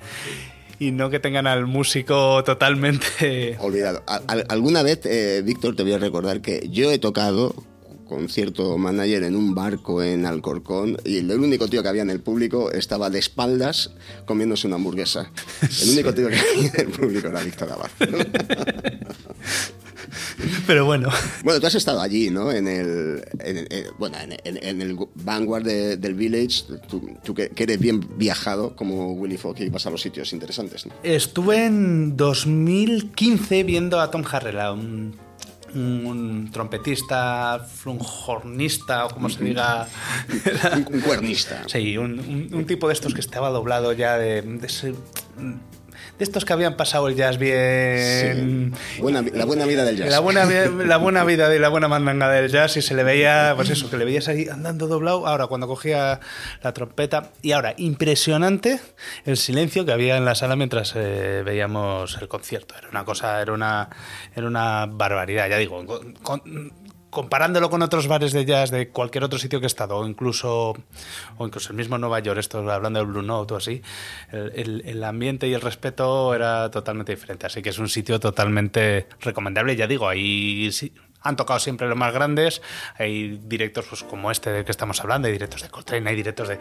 [0.81, 3.57] Y no que tengan al músico totalmente.
[3.61, 4.03] Olvidado.
[4.07, 7.55] Al- al- alguna vez, eh, Víctor, te voy a recordar que yo he tocado
[8.09, 12.09] con cierto manager en un barco en Alcorcón y el único tío que había en
[12.09, 13.91] el público estaba de espaldas
[14.25, 15.31] comiéndose una hamburguesa.
[15.83, 17.91] El único tío que había en el público era Víctor Abad.
[20.67, 21.09] Pero bueno.
[21.45, 22.51] Bueno, tú has estado allí, ¿no?
[22.53, 26.65] En el, en, en- bueno, en, en- en el vanguard de- del village.
[26.89, 30.33] Tú, tú que, que eres bien viajado como Willy Fogg y vas a los sitios
[30.33, 30.93] interesantes, ¿no?
[31.03, 35.15] Estuve en 2015 viendo a Tom Harrell, un,
[35.75, 39.87] un trompetista, flunjornista o como se diga.
[40.75, 41.63] Un, un cuernista.
[41.67, 44.95] Sí, un, un- un tipo de estos que estaba doblado ya de, de ese-
[46.19, 48.75] de estos que habían pasado el jazz bien.
[48.75, 49.01] Sí.
[49.01, 50.11] Buena, la buena vida del jazz.
[50.11, 53.53] La buena, la buena vida y la buena mandanga del jazz y se le veía,
[53.57, 55.27] pues eso, que le veías ahí andando doblado.
[55.27, 56.21] Ahora, cuando cogía
[56.63, 57.31] la trompeta.
[57.43, 58.81] Y ahora, impresionante
[59.25, 62.75] el silencio que había en la sala mientras eh, veíamos el concierto.
[62.77, 63.89] Era una cosa, era una,
[64.35, 65.87] era una barbaridad, ya digo.
[65.87, 66.73] Con, con,
[67.11, 70.77] comparándolo con otros bares de jazz de cualquier otro sitio que he estado, o incluso,
[71.37, 73.83] o incluso el mismo Nueva York, esto hablando del Blue Note o así,
[74.31, 77.47] el, el, el, ambiente y el respeto era totalmente diferente.
[77.47, 79.77] Así que es un sitio totalmente recomendable.
[79.77, 80.93] Ya digo, ahí sí,
[81.23, 82.63] han tocado siempre los más grandes.
[82.99, 86.49] Hay directos pues, como este del que estamos hablando, hay directos de Coltrane, hay directos
[86.49, 86.59] de,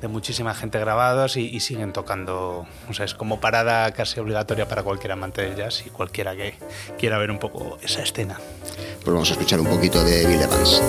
[0.00, 2.66] de muchísima gente grabados y, y, siguen tocando.
[2.88, 6.54] O sea, es como parada casi obligatoria para cualquier amante del jazz y cualquiera que
[6.98, 8.38] quiera ver un poco esa escena.
[9.02, 10.82] Pues vamos a escuchar un poquito de Bill Evans.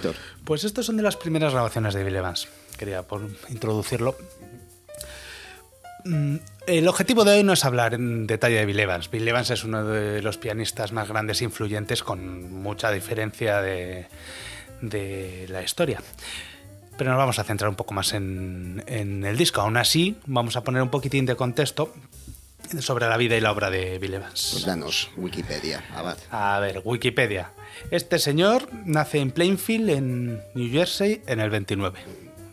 [0.00, 0.16] Víctor?
[0.44, 2.48] Pues estos son de las primeras grabaciones de Bill Evans.
[2.78, 4.16] Quería por introducirlo.
[6.04, 6.36] Mm,
[6.66, 9.10] El objetivo de hoy no es hablar en detalle de Bill Evans.
[9.10, 14.06] Bill Evans es uno de los pianistas más grandes e influyentes con mucha diferencia de,
[14.80, 16.02] de la historia.
[16.96, 19.60] Pero nos vamos a centrar un poco más en, en, el disco.
[19.60, 21.92] Aún así, vamos a poner un poquitín de contexto
[22.78, 24.50] sobre la vida y la obra de Bill Evans.
[24.52, 26.18] Pues danos Wikipedia, Abad.
[26.30, 27.50] A ver, Wikipedia.
[27.90, 31.98] Este señor nace en Plainfield, en New Jersey, en el 29.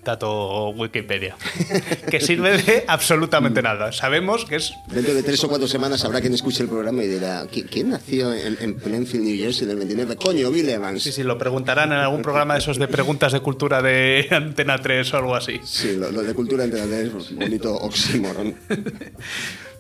[0.07, 1.35] Dato Wikipedia.
[2.09, 3.91] que sirve de absolutamente nada.
[3.91, 4.73] Sabemos que es.
[4.89, 8.33] Dentro de tres o cuatro semanas habrá quien escuche el programa y dirá: ¿Quién nació
[8.33, 10.15] en, en Plainfield, New Jersey, en el 29?
[10.15, 11.03] Coño, Bill Evans.
[11.03, 14.77] Sí, sí, lo preguntarán en algún programa de esos de preguntas de cultura de Antena
[14.77, 15.59] 3 o algo así.
[15.65, 18.55] Sí, lo, lo de cultura de Antena 3 es un bonito oxímoron.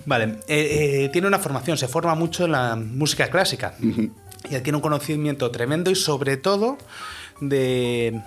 [0.05, 4.11] Vale, eh, eh, tiene una formación, se forma mucho en la música clásica uh -huh.
[4.49, 6.77] Y tiene un conocimiento tremendo y sobre todo
[7.39, 8.21] de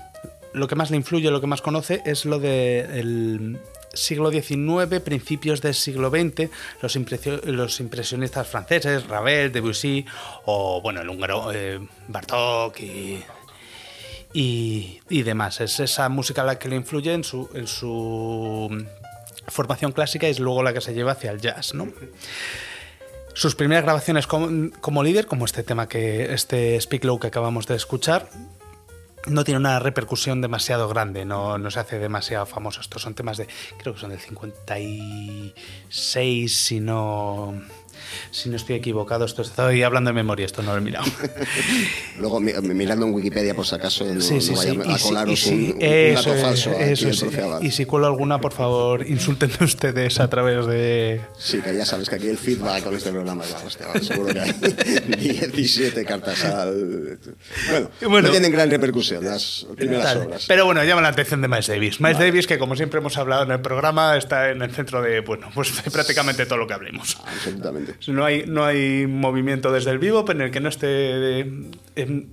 [0.53, 3.61] lo que más le influye, lo que más conoce es lo del de
[3.93, 6.49] siglo XIX, principios del siglo XX,
[6.81, 6.97] los,
[7.45, 10.05] los, impresionistas franceses, Ravel, Debussy
[10.45, 13.23] o bueno, el húngaro eh, Bartók y,
[14.33, 15.61] y, y, demás.
[15.61, 18.87] Es esa música la que le influye en su, en su
[19.49, 21.89] formación clásica y es luego la que se lleva hacia el jazz, ¿no?
[23.35, 27.77] Sus primeras grabaciones como, líder, como este tema que este Speak Low que acabamos de
[27.77, 28.29] escuchar,
[29.27, 32.81] no tiene una repercusión demasiado grande, no, no, se hace demasiado famoso.
[32.81, 33.47] Estos son temas de,
[33.79, 37.55] creo que son del 56, si no,
[38.31, 39.25] si no estoy equivocado.
[39.25, 41.07] Esto estoy hablando de memoria, esto no lo he mirado.
[42.19, 44.81] Luego, mirando en Wikipedia, por si acaso, no, sí, sí, no vaya sí.
[44.91, 46.71] a colaros si, un, un, eso, dato falso.
[46.73, 47.29] Eso,
[47.61, 51.21] y si cuelo alguna, por favor, insulten ustedes a través de.
[51.39, 54.41] Sí, que ya sabes que aquí el feedback con este programa es hostia, seguro que
[54.41, 54.53] hay
[55.53, 57.19] 17 cartas al.
[57.71, 60.27] Bueno, bueno no tienen gran repercusión las primeras tal.
[60.27, 60.45] obras.
[60.47, 62.01] Pero bueno, llama la atención de Miles Davis.
[62.01, 62.27] Miles vale.
[62.27, 65.49] Davis, que como siempre hemos hablado en el programa, está en el centro de, bueno,
[65.55, 67.17] pues de prácticamente todo lo que hablemos.
[67.25, 67.90] Absolutamente.
[68.09, 72.27] No hay, no hay movimiento desde el vivo en el que no esté de, de,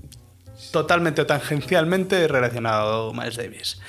[0.72, 3.80] totalmente o tangencialmente relacionado Miles Davis.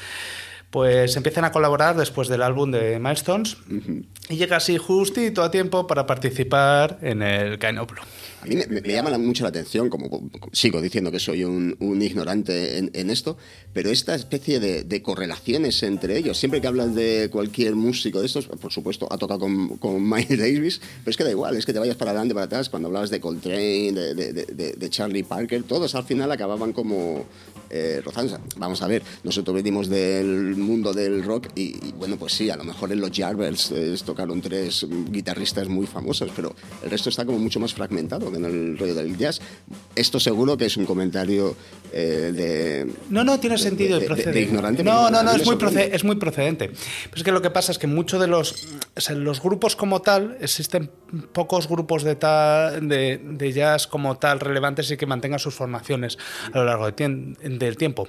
[0.70, 4.04] Pues empiezan a colaborar después del álbum de Milestones uh -huh.
[4.28, 8.02] y llega así justito a tiempo para participar en el Kind of Blue.
[8.42, 11.74] A mí me, me, llama mucho la atención, como, como sigo diciendo que soy un,
[11.80, 13.36] un ignorante en, en, esto,
[13.72, 16.38] pero esta especie de, de, correlaciones entre ellos.
[16.38, 20.38] Siempre que hablas de cualquier músico de estos, por supuesto, ha tocado con, con Miles
[20.38, 22.86] Davis, pero es que da igual, es que te vayas para adelante, para atrás, cuando
[22.86, 27.26] hablabas de Coltrane, de, de, de Charlie Parker, todos al final acababan como
[27.70, 28.38] eh, rozando.
[28.56, 32.64] Vamos a ver, nosotros venimos del mundo del rock y, bueno, pues sí, a lo
[32.64, 37.38] mejor en los Yardbirds eh, tocaron tres guitarristas muy famosos, pero el resto está como
[37.38, 39.40] mucho más fragmentado que en el rollo del jazz.
[39.94, 41.56] Esto seguro que es un comentario
[41.92, 42.92] eh, de...
[43.10, 44.40] No, no, tiene sentido de- procede.
[44.40, 45.56] ignorante, No, no, no, es muy,
[45.90, 46.68] es muy procedente.
[46.68, 48.66] Pero es que lo que pasa es que muchos de los,
[48.96, 50.90] o sea, los grupos como tal, existen
[51.32, 56.18] pocos grupos de, tal, de, jazz como tal relevantes y que mantengan sus formaciones
[56.52, 58.08] a lo largo del tiempo.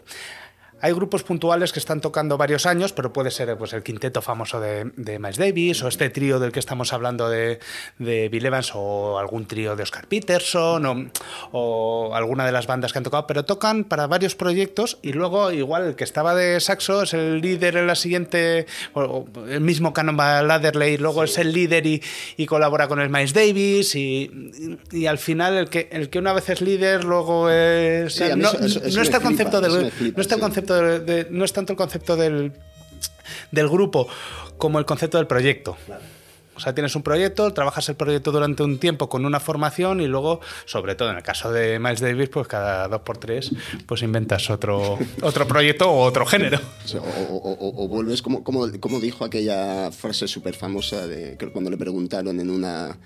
[0.81, 4.59] Hay grupos puntuales que están tocando varios años, pero puede ser pues, el quinteto famoso
[4.59, 7.59] de, de Miles Davis o este trío del que estamos hablando de,
[7.97, 11.09] de Bill Evans o algún trío de Oscar Peterson o,
[11.51, 15.51] o alguna de las bandas que han tocado, pero tocan para varios proyectos y luego
[15.51, 19.93] igual el que estaba de saxo es el líder en la siguiente, o- el mismo
[19.93, 22.01] Cannonball Adderley, luego es el líder y,
[22.37, 24.31] y colabora con el Miles Davis y,
[24.91, 28.13] y al final el que, el que una vez es líder luego es...
[28.13, 29.67] Sí, no, eso- eso- eso no está flipa, concepto no
[30.21, 30.45] está el sí.
[30.75, 32.53] Concepto de- de- no es tanto el concepto del,
[33.51, 34.07] del grupo
[34.57, 35.77] como el concepto del proyecto.
[36.55, 40.07] O sea, tienes un proyecto, trabajas el proyecto durante un tiempo con una formación y
[40.07, 43.51] luego, sobre todo en el caso de Miles Davis, pues cada dos por tres,
[43.85, 46.59] pues inventas otro, otro proyecto o otro género.
[46.83, 47.03] O, sea, o-
[47.37, 51.69] o- o- o vuelves, como, como, como dijo aquella frase súper famosa de que cuando
[51.71, 52.97] le preguntaron en una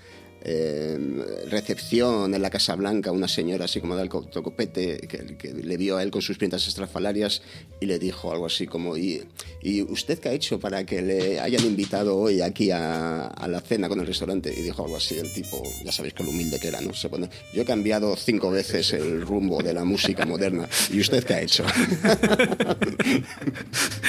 [1.48, 5.96] recepción en la Casa Blanca una señora así como de alto copete que, le vio
[5.96, 7.40] a él con sus pintas estrafalarias
[7.80, 9.22] y le dijo algo así como ¿y,
[9.62, 13.88] y usted qué ha hecho para que le hayan invitado hoy aquí a, la cena
[13.88, 14.52] con el restaurante?
[14.54, 16.94] Y dijo algo así, el tipo, ya sabéis que humilde que era, ¿no?
[16.94, 20.68] Se pone, yo he cambiado cinco veces el rumbo de la música moderna.
[20.90, 21.64] ¿Y usted qué ha hecho?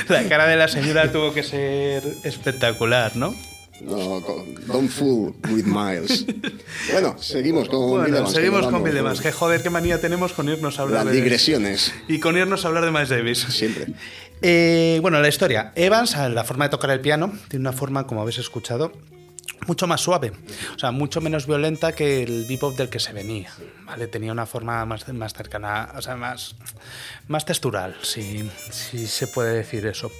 [0.09, 3.35] La cara de la señora tuvo que ser espectacular, ¿no?
[3.81, 4.21] No,
[4.67, 6.25] don't fool with Miles.
[6.91, 9.21] Bueno, seguimos con Bueno, Bill Evans, seguimos con Bill Evans.
[9.21, 11.21] Que joder, qué manía tenemos con irnos a hablar Las de...
[11.21, 11.93] digresiones.
[12.07, 13.39] Y con irnos a hablar de Miles Davis.
[13.39, 13.87] Siempre.
[14.41, 15.71] Eh, bueno, la historia.
[15.75, 18.91] Evans, la forma de tocar el piano, tiene una forma, como habéis escuchado,
[19.67, 20.31] mucho más suave,
[20.75, 23.51] o sea, mucho menos violenta que el bebop del que se venía,
[23.85, 24.07] ¿vale?
[24.07, 26.55] Tenía una forma más, más cercana, o sea, más,
[27.27, 30.11] más textural, si, si se puede decir eso.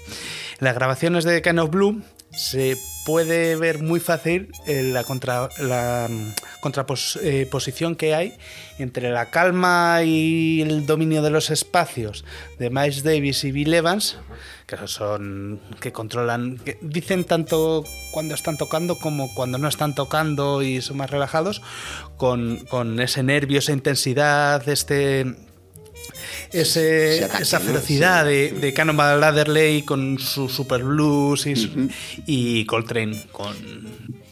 [0.60, 2.02] En las grabaciones de Kind of Blue
[2.36, 8.34] se puede ver muy fácil eh, la, contra, la mm, contraposición que hay
[8.80, 12.26] entre la calma y el dominio de los espacios
[12.58, 14.18] de Miles Davis y Bill Evans,
[14.66, 20.82] que son que controlan, dicen tanto cuando están tocando como cuando no están tocando y
[20.82, 21.62] son más relajados,
[22.18, 25.36] con, con ese nervio, esa intensidad, este
[26.62, 27.66] ese- ataque, esa ¿no?
[27.66, 28.30] ferocidad Sí.
[28.32, 31.46] de, de Cannonball Adderley con su super blues
[32.26, 33.56] y, Coltrane con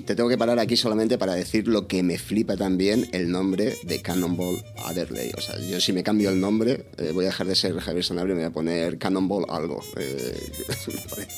[0.06, 3.76] Te tengo que parar aquí solamente para decir lo que me flipa también el nombre
[3.84, 5.32] de Cannonball Adderley.
[5.38, 8.04] O sea, yo si me cambio el nombre, eh, voy a dejar de ser Javier
[8.04, 9.82] Sanabria y me voy a poner Cannonball algo.
[9.98, 10.52] Eh,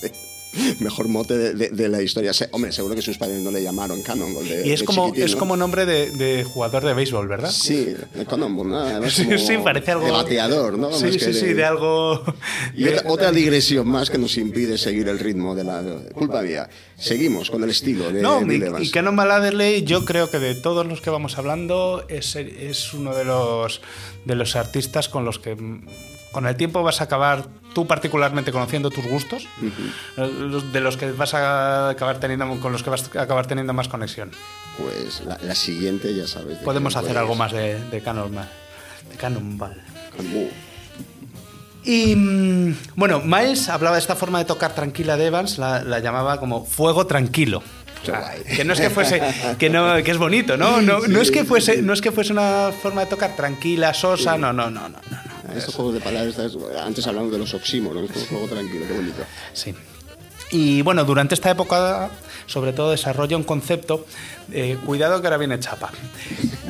[0.79, 2.33] mejor mote de, de- de la historia.
[2.33, 4.47] Se- hombre, seguro que sus padres no le llamaron Cannonball.
[4.47, 5.39] de- y es como es ¿no?
[5.39, 7.51] como nombre de, jugador de béisbol, ¿verdad?
[7.51, 8.79] Sí, de Cannonball, ¿no?
[8.79, 10.91] Además Sí, parece algo De bateador, ¿no?
[10.93, 12.23] Sí, sí, sí, de algo
[12.75, 15.83] Y otra, digresión más que nos impide seguir el ritmo de la...
[16.13, 16.69] Culpa mía.
[16.97, 20.85] Seguimos con el estilo de No, y, y Cannonball Adderley, yo creo que de todos
[20.85, 23.81] los que vamos hablando, es, es uno de los,
[24.25, 25.55] de los artistas con los que
[26.35, 29.47] con el tiempo vas a acabar tú particularmente conociendo tus gustos,
[30.17, 33.71] eh, de los que vas a acabar teniendo, con los que vas a acabar teniendo
[33.71, 34.31] más conexión.
[34.77, 36.59] Pues la, la siguiente ya sabes.
[36.59, 37.21] de Podemos hacer puedes.
[37.21, 38.49] algo más de, de Cannonball.
[39.09, 39.81] De Cannonball.
[41.85, 45.99] Y mm, bueno, Miles hablaba de esta forma de tocar tranquila de Evans, la, la
[45.99, 47.63] llamaba como fuego tranquilo.
[48.01, 49.21] O sea, que no es que fuese,
[49.57, 50.81] que no, que es bonito, ¿no?
[50.81, 54.37] No, no es que fuese, no es que fuese una forma de tocar tranquila, sosa,
[54.37, 55.34] no, no, no, no, no.
[55.57, 56.35] Estos juegos de palabras,
[56.83, 59.23] antes hablamos de los oxímoros, como juego tranquilo, qué bonito.
[59.53, 59.73] Sí.
[60.51, 62.09] Y bueno, durante esta época,
[62.45, 64.05] sobre todo, desarrolla un concepto.
[64.51, 65.91] eh, cuidado que ahora viene chapa.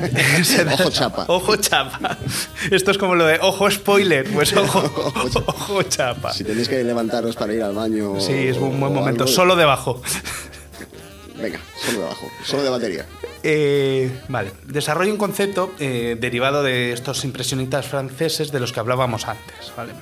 [0.72, 1.24] Ojo chapa.
[1.28, 2.16] Ojo chapa.
[2.70, 5.12] Esto es como lo de ojo spoiler, pues ojo,
[5.46, 6.32] ojo chapa.
[6.32, 8.18] Si tenéis que levantaros para ir al baño.
[8.18, 9.24] Sí, es un buen momento.
[9.24, 10.00] algo, Solo debajo.
[11.40, 13.06] Venga, solo de abajo, solo de batería.
[13.42, 19.26] Eh, vale, desarrolla un concepto eh, derivado de estos impresionistas franceses de los que hablábamos
[19.28, 19.92] antes, ¿vale?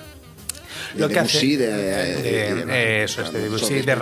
[0.94, 3.96] De Debussy, de, de- de- de- eh, eso es, de Debussy, de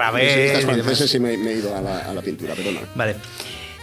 [0.63, 2.81] franceses sí me, me he ido a la, a la pintura, perdona.
[2.95, 3.17] Vale.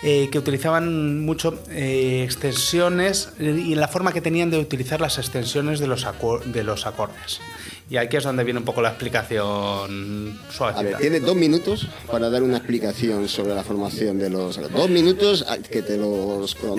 [0.03, 5.01] Eh, que utilizaban mucho eh, extensiones eh, y en la forma que tenían de utilizar
[5.01, 6.05] las extensiones de los,
[6.45, 7.41] de los acordes.
[7.89, 10.77] Y aquí es donde viene un poco la explicación suave.
[10.79, 14.57] A ver, tiene dos minutos para dar una explicación sobre la formación de los.
[14.71, 16.55] Dos minutos ah, que te los.
[16.63, 16.75] No,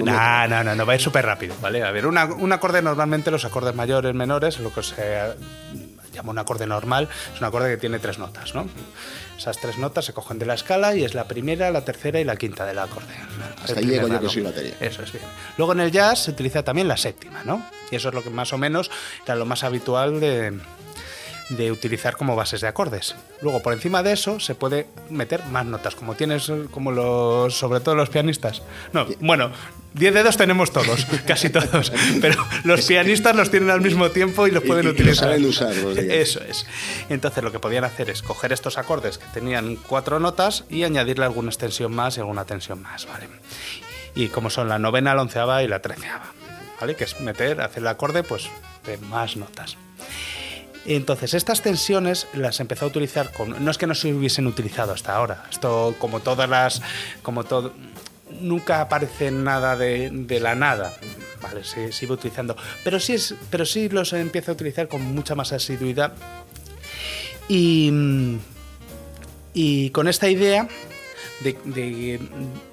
[0.49, 1.83] no, no, no, va a ir súper rápido, ¿vale?
[1.83, 5.35] A ver, una- un acorde normalmente, los acordes mayores, menores, lo que se
[6.13, 8.69] llama un acorde normal, es un acorde que tiene tres notas, ¿no?
[9.37, 12.25] Esas tres notas se cogen de la escala y es la primera, la tercera y
[12.25, 13.15] la quinta del acorde.
[13.65, 14.75] Hasta ahí llego yo que soy batería.
[14.81, 15.25] Eso es bien.
[15.57, 17.65] Luego en el jazz se utiliza también la séptima, ¿no?
[17.91, 18.91] Y eso es lo que más o menos
[19.25, 20.59] era lo más habitual de,
[21.51, 23.15] de utilizar como bases de acordes.
[23.43, 27.81] Luego por encima de eso se puede meter más notas, como tienes, como los, sobre
[27.81, 28.63] todo los pianistas.
[28.93, 29.51] No, bueno,
[29.95, 34.53] 10 dedos tenemos todos, casi todos, pero los pianistas los tienen al mismo tiempo y
[34.53, 35.29] los pueden y- y utilizar.
[35.31, 36.15] saben usar, los de jazz.
[36.17, 36.67] Eso es.
[37.09, 41.25] Entonces lo que podían hacer es coger estos acordes que tenían cuatro notas y añadirle
[41.25, 43.29] alguna extensión más y alguna tensión más, ¿vale?
[44.15, 46.27] Y como son la novena, la onceava y la treceava,
[46.81, 46.95] ¿vale?
[46.95, 48.49] Que es meter, hacer el acorde, pues,
[48.87, 49.77] de más notas.
[50.87, 53.63] Entonces, estas tensiones las empezó a utilizar con.
[53.65, 55.45] No es que no se hubiesen utilizado hasta ahora.
[55.51, 56.81] Esto, como todas las.
[57.23, 57.75] Como todo.
[58.41, 60.95] Nunca aparece nada de, la nada.
[61.43, 62.57] Vale, se sigue utilizando.
[62.85, 66.13] Pero sí, es, pero sí los empieza a utilizar con mucha más asiduidad.
[67.49, 68.39] Y.
[69.53, 70.69] Y con esta idea.
[71.41, 72.21] De, de-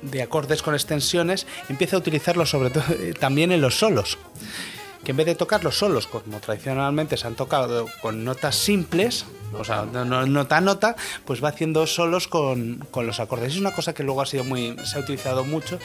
[0.02, 4.18] de acordes con extensiones, empieza a utilizarlos sobre todo eh, también en los solos
[5.04, 9.26] que en vez de tocar los solos como tradicionalmente se han tocado con notas simples,
[9.54, 10.96] o sea, no- no- nota a nota,
[11.26, 13.54] pues va haciendo solos con, con los acordes.
[13.54, 15.80] Es una cosa que luego ha sido muy, se ha utilizado mucho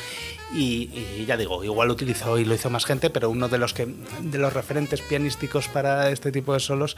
[0.52, 3.58] y, y ya digo, igual lo utilizó y lo hizo más gente, pero uno de
[3.58, 3.86] los que
[4.20, 6.96] de los referentes pianísticos para este tipo de solos,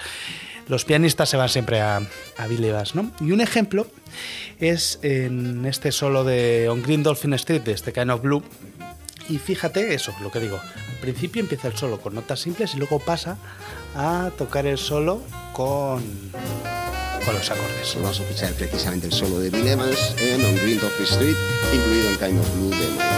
[0.69, 2.01] los pianistas se van siempre a,
[2.39, 3.11] a Billy Bass, ¿no?
[3.21, 3.87] Y un ejemplo
[4.59, 8.43] es en este solo de On Green Dolphin Street de este Kind of Blue,
[9.29, 10.59] y fíjate eso, lo que digo.
[10.59, 13.37] Al principio empieza el solo con notas simples y luego pasa
[13.95, 15.22] a tocar el solo
[15.53, 16.03] con,
[17.25, 17.95] con los acordes.
[17.97, 21.37] Vamos a escuchar precisamente el solo de Bill Evans en On Green Street,
[21.72, 23.14] incluido en Kind of Blue de Mike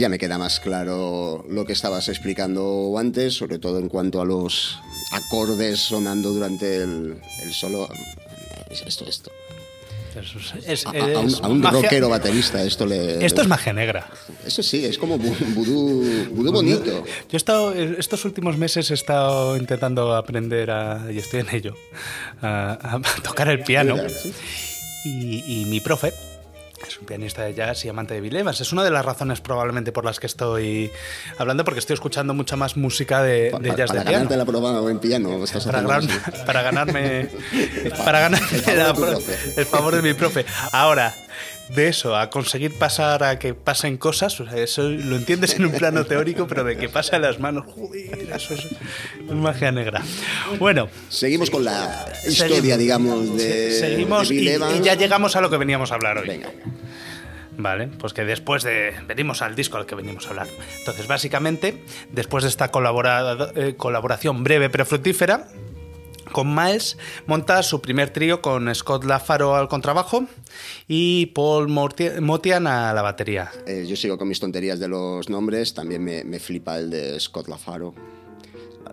[0.00, 4.24] ya me queda más claro lo que estabas explicando antes, sobre todo en cuanto a
[4.24, 4.78] los
[5.12, 7.88] acordes sonando durante el, el solo.
[8.70, 9.30] Es Esto, esto.
[10.66, 13.24] Es- A, a un, es a un magia- rockero baterista esto le...
[13.24, 14.10] Esto es magia negra.
[14.44, 17.04] Eso sí, es como vu- vudú, vudú bonito.
[17.04, 21.76] Yo he estado, estos últimos meses he estado intentando aprender a, y estoy en ello,
[22.42, 23.94] a, a tocar el piano.
[25.04, 26.12] Y, y mi profe
[27.06, 28.60] pianista de jazz y amante de Bill Evans.
[28.60, 30.90] Es una de las razones probablemente por las que estoy
[31.38, 34.36] hablando, porque estoy escuchando mucha más música de, de Pa- jazz para de piano.
[34.36, 35.42] la prueba en piano.
[35.44, 36.08] estás Para, gran-
[36.46, 37.28] para ganarme
[38.04, 40.44] para ganarme El favor la- de el favor de mi profe.
[40.72, 41.14] Ahora,
[41.68, 45.66] de eso a conseguir pasar a que pasen cosas, o sea, eso lo entiendes en
[45.66, 48.66] un plano teórico, pero de que pase a las manos, joder, eso es,
[49.32, 50.02] magia negra.
[50.58, 52.40] Bueno, Seguimos con la Seguimos.
[52.40, 54.80] historia, digamos, de, se- seguimos de Bill y, Evans.
[54.80, 56.26] y ya llegamos a lo que veníamos a hablar hoy.
[56.26, 56.48] Venga.
[57.62, 58.94] Vale, pues que después de.
[59.06, 60.48] Venimos al disco al que venimos a hablar.
[60.78, 65.48] Entonces, básicamente, después de esta colabora- eh, colaboración breve pero fructífera,
[66.32, 66.96] Con Miles
[67.26, 70.26] monta su primer trío con Scott Lafaro al contrabajo
[70.86, 73.50] y Paul Motian a la batería.
[73.66, 75.74] Eh, yo sigo con mis tonterías de los nombres.
[75.74, 77.94] También me, me flipa el de Scott Lafaro.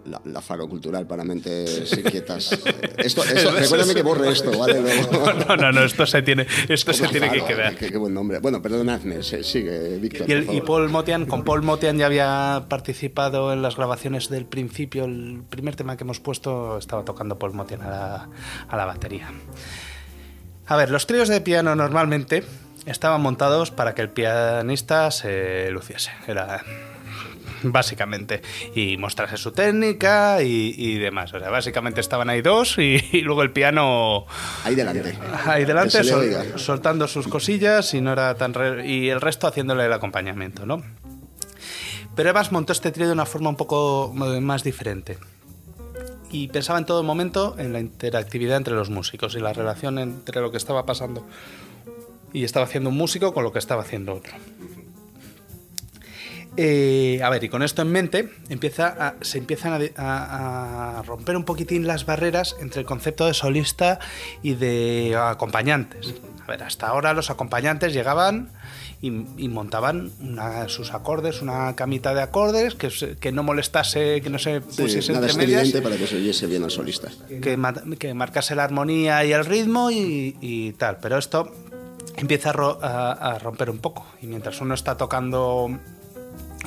[0.07, 2.51] La, Lafaro cultural para mentes inquietas.
[2.97, 4.81] Esto, esto- recuérdame que borre esto, ¿vale?
[5.11, 7.75] Luego- No, no, no, esto se tiene, esto se tiene que quedar.
[7.75, 8.39] Qué, qué buen nombre.
[8.39, 10.29] Bueno, perdonadme, se- sigue, Víctor.
[10.29, 10.61] Y, el- y.
[10.61, 15.05] Paul Motian, con Paul Motian ya había participado en las grabaciones del principio.
[15.05, 18.29] El primer tema que hemos puesto estaba tocando Paul Motian a la,
[18.67, 19.29] a la batería.
[20.67, 22.43] A ver, los tríos de piano normalmente
[22.85, 26.11] estaban montados para que el pianista se luciese.
[26.27, 26.63] Era
[27.63, 28.41] básicamente
[28.75, 31.33] y mostrase su técnica y, y demás.
[31.33, 34.25] O sea, básicamente estaban ahí dos y, y luego el piano
[34.63, 35.17] Ahí delante.
[35.45, 39.85] ahí delante sol- soltando sus cosillas y no era tan re- y el resto haciéndole
[39.85, 40.81] el acompañamiento, ¿no?
[42.15, 45.17] Pero Evans montó este trío de una forma un poco eh, más diferente.
[46.31, 50.41] Y pensaba en todo momento en la interactividad entre los músicos y la relación entre
[50.41, 51.25] lo que estaba pasando
[52.33, 54.33] y estaba haciendo un músico con lo que estaba haciendo otro.
[56.57, 60.97] Eh, a ver, y con esto en mente, empieza a- se empiezan a, de- a-
[60.99, 63.99] a romper un poquitín las barreras entre el concepto de solista
[64.41, 66.15] y de acompañantes.
[66.43, 68.49] A ver, hasta ahora los acompañantes llegaban
[69.01, 74.39] y, y montaban una- sus acordes, una camita de acordes que, no molestase, que no
[74.39, 77.09] se Sí, pusiese nada entre medias para que se oyese bien al solista.
[77.41, 80.97] que, ma- que marcase la armonía y el ritmo y, y tal.
[81.01, 81.51] Pero esto
[82.15, 84.07] empieza a, ro- a- a romper un poco.
[84.23, 85.69] Y mientras uno está tocando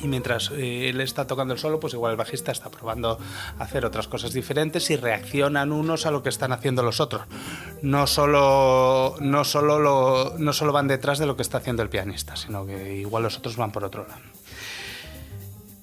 [0.03, 3.19] y mientras eh, él está tocando el solo, pues igual el bajista está probando
[3.59, 7.23] hacer otras cosas diferentes y reaccionan unos a lo que están haciendo los otros.
[7.81, 11.89] No solo, no solo, lo- no solo van detrás de lo que está haciendo el
[11.89, 14.21] pianista, sino que igual los otros van por otro lado.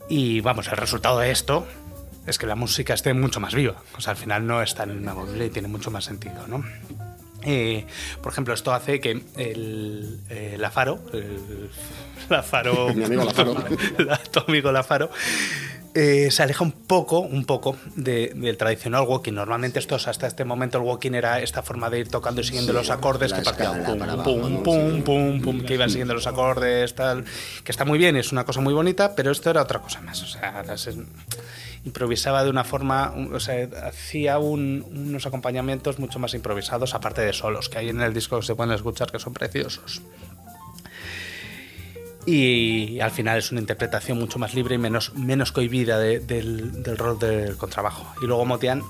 [0.09, 1.66] Y vamos, el resultado de esto
[2.27, 3.77] es que la música esté mucho más viva.
[3.97, 6.64] O sea, al final no es tan inamovible y tiene mucho más sentido, ¿no?
[7.43, 7.87] Eh,
[8.23, 10.64] por ejemplo, esto hace que el, el,
[12.31, 13.55] Lafaro, Mi amigo Lafaro.
[13.99, 15.11] la- tu amigo Lafaro,
[15.95, 19.33] eh, se aleja un poco, un poco de- del tradicional walking.
[19.33, 22.72] Normalmente estos, hasta este momento el walking era esta forma de ir tocando y siguiendo
[22.72, 25.01] Sí, los acordes que partían pum, pum, pum, Sí.
[25.03, 27.24] pum, pum, que iban siguiendo los acordes, tal,
[27.64, 30.22] que está muy bien, es una cosa muy bonita, pero esto era otra cosa más.
[30.22, 30.89] O sea, las-
[31.85, 37.33] improvisaba de una forma, o sea, hacía un- unos acompañamientos mucho más improvisados, aparte de
[37.33, 40.03] solos, que hay en el disco que se pueden escuchar que son preciosos.
[42.31, 46.83] Y al final es una interpretación mucho más libre y menos, menos cohibida de- del,
[46.83, 48.07] del rol del contrabajo.
[48.22, 48.83] Y luego Motian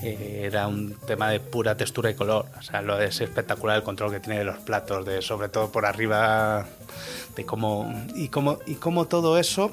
[0.00, 2.46] eh, era un tema de pura textura y color.
[2.56, 5.72] O sea, lo es espectacular el control que tiene de los platos, de sobre todo
[5.72, 6.66] por arriba,
[7.34, 7.92] de cómo.
[8.14, 9.72] Y cómo, y cómo todo eso.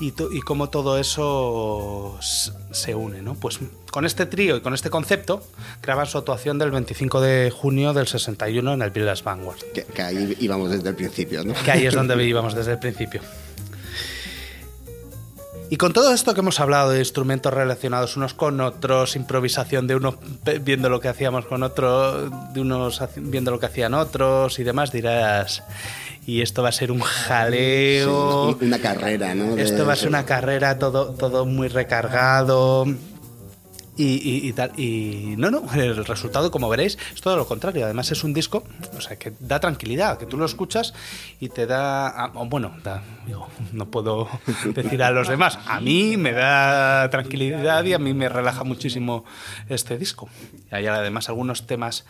[0.00, 3.34] Y, y cómo todo eso se une, ¿no?
[3.34, 3.58] Pues
[3.90, 5.42] con este trío y con este concepto
[5.82, 9.58] graban su actuación del 25 de junio del 61 en el Village Vanguard.
[9.72, 11.54] Que, que ahí íbamos desde el principio, ¿no?
[11.64, 13.22] Que ahí es donde íbamos desde el principio.
[15.68, 19.96] Y con todo esto que hemos hablado de instrumentos relacionados unos con otros, improvisación de
[19.96, 20.14] unos
[20.62, 24.92] viendo lo que hacíamos con otros, de unos viendo lo que hacían otros y demás,
[24.92, 25.64] dirás,
[26.24, 28.56] y esto va a ser un jaleo.
[28.60, 29.56] Sí, una carrera, ¿no?
[29.56, 32.86] De- Esto va a ser una carrera todo, todo muy recargado.
[33.98, 34.78] Y, y- y tal.
[34.78, 37.84] Y no, no, el resultado, como veréis, es todo lo contrario.
[37.86, 38.62] Además, es un disco
[38.96, 40.92] o sea, que da tranquilidad, que tú lo escuchas
[41.40, 42.08] y te da.
[42.08, 44.28] ah, Bueno, da- digo, no puedo
[44.74, 45.58] decir a los demás.
[45.66, 49.24] A mí me da tranquilidad y a mí me relaja muchísimo
[49.68, 50.28] este disco.
[50.70, 52.04] Y hay además algunos temas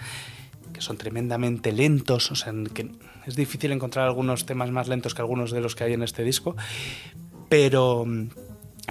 [0.72, 2.90] que son tremendamente lentos, o sea, que
[3.26, 6.22] es difícil encontrar algunos temas más lentos que algunos de los que hay en este
[6.24, 6.54] disco,
[7.48, 8.04] pero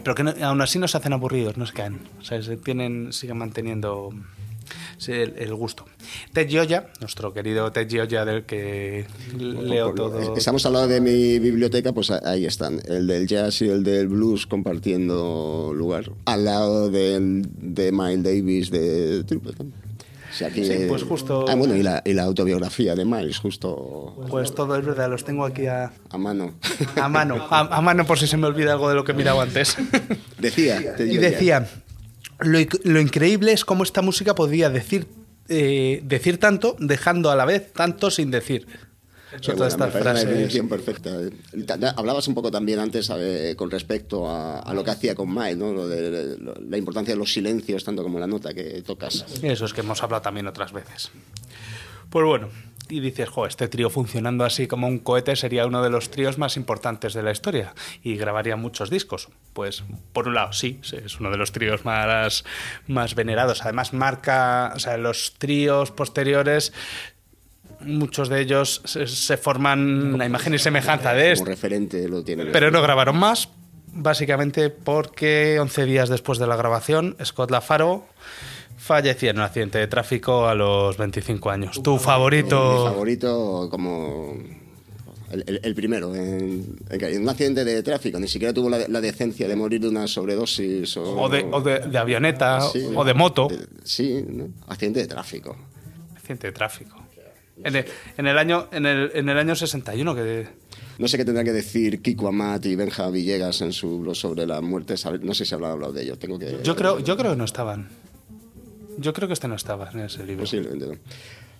[0.03, 2.57] pero que no- aún así no se hacen aburridos, no se caen, o sea, se
[2.57, 4.09] tienen, siguen manteniendo
[5.07, 5.85] el, el gusto.
[6.33, 9.05] Ted Gioia, nuestro querido Ted Gioia del que
[9.37, 10.35] leo todo.
[10.35, 12.79] Estamos hablando de mi biblioteca, pues ahí están.
[12.87, 16.11] El del jazz y el del blues compartiendo lugar.
[16.25, 19.73] Al lado del- de Miles Davis de Tripleton.
[20.35, 23.37] O sea, aquí- Sí, pues justo- Ah, bueno, y la, y la autobiografía de Miles,
[23.39, 26.55] justo Pues todo es verdad, los tengo aquí a, a mano.
[27.01, 29.15] a mano, a, a mano por si se me olvida algo de lo que he
[29.15, 29.77] mirado antes.
[30.37, 30.93] Decía.
[30.97, 31.69] te Y decía,
[32.39, 35.07] lo, lo increíble es cómo esta música podía decir,
[35.47, 38.67] eh, decir tanto, dejando a la vez tanto sin decir.
[39.91, 40.27] Frases.
[40.27, 41.11] definición perfecta.
[41.65, 45.33] Ta- Hablabas un poco también antes eh, con respecto a, a lo que hacía con
[45.33, 45.71] Miles, ¿no?
[45.73, 49.25] Lo de, lo- la importancia de los silencios, tanto como la nota que tocas.
[49.43, 51.11] Eso es que hemos hablado también otras veces.
[52.09, 52.49] Pues bueno,
[52.87, 56.37] y dices, jo, este trío funcionando así como un cohete sería uno de los tríos
[56.37, 57.73] más importantes de la historia
[58.03, 59.29] y grabaría muchos discos.
[59.53, 59.83] Pues,
[60.13, 62.43] por un lado, sí, sí, es uno de los tríos más,
[62.87, 63.63] más venerados.
[63.63, 66.73] Además, marca, o sea, los tríos posteriores
[67.81, 71.49] muchos de ellos se, se forman la imagen y semejanza de Como este.
[71.51, 72.45] referente lo tiene.
[72.45, 73.49] Pero no grabaron más,
[73.93, 78.05] básicamente porque 11 días después de la grabación, Scott Lafaro
[78.77, 81.81] fallecía en un accidente de tráfico a los 25 años.
[81.81, 82.85] Tu Mi favorito.
[82.85, 84.33] favorito como
[85.31, 89.01] el, el- el primero, en, en un accidente de tráfico, ni siquiera tuvo la, la
[89.01, 92.85] decencia de morir de una sobredosis o, O de, o de- de avioneta Sí.
[92.95, 93.47] o de moto.
[93.83, 94.49] Sí, ¿no?
[94.67, 95.55] accidente de tráfico.
[96.15, 96.95] Accidente de tráfico.
[97.63, 97.85] En el,
[98.17, 100.47] en el año, en, el, en el año 61, que
[100.99, 104.45] No sé qué tendrán que decir Kiko Amat y Benja Villegas en su blog sobre
[104.45, 104.95] la muerte.
[105.21, 106.17] No sé si habrán hablado de ello.
[106.17, 107.87] Tengo que, yo creo, yo creo que no estaban.
[108.97, 110.43] Yo creo que este no estaba en ese libro.
[110.43, 110.93] Posiblemente no.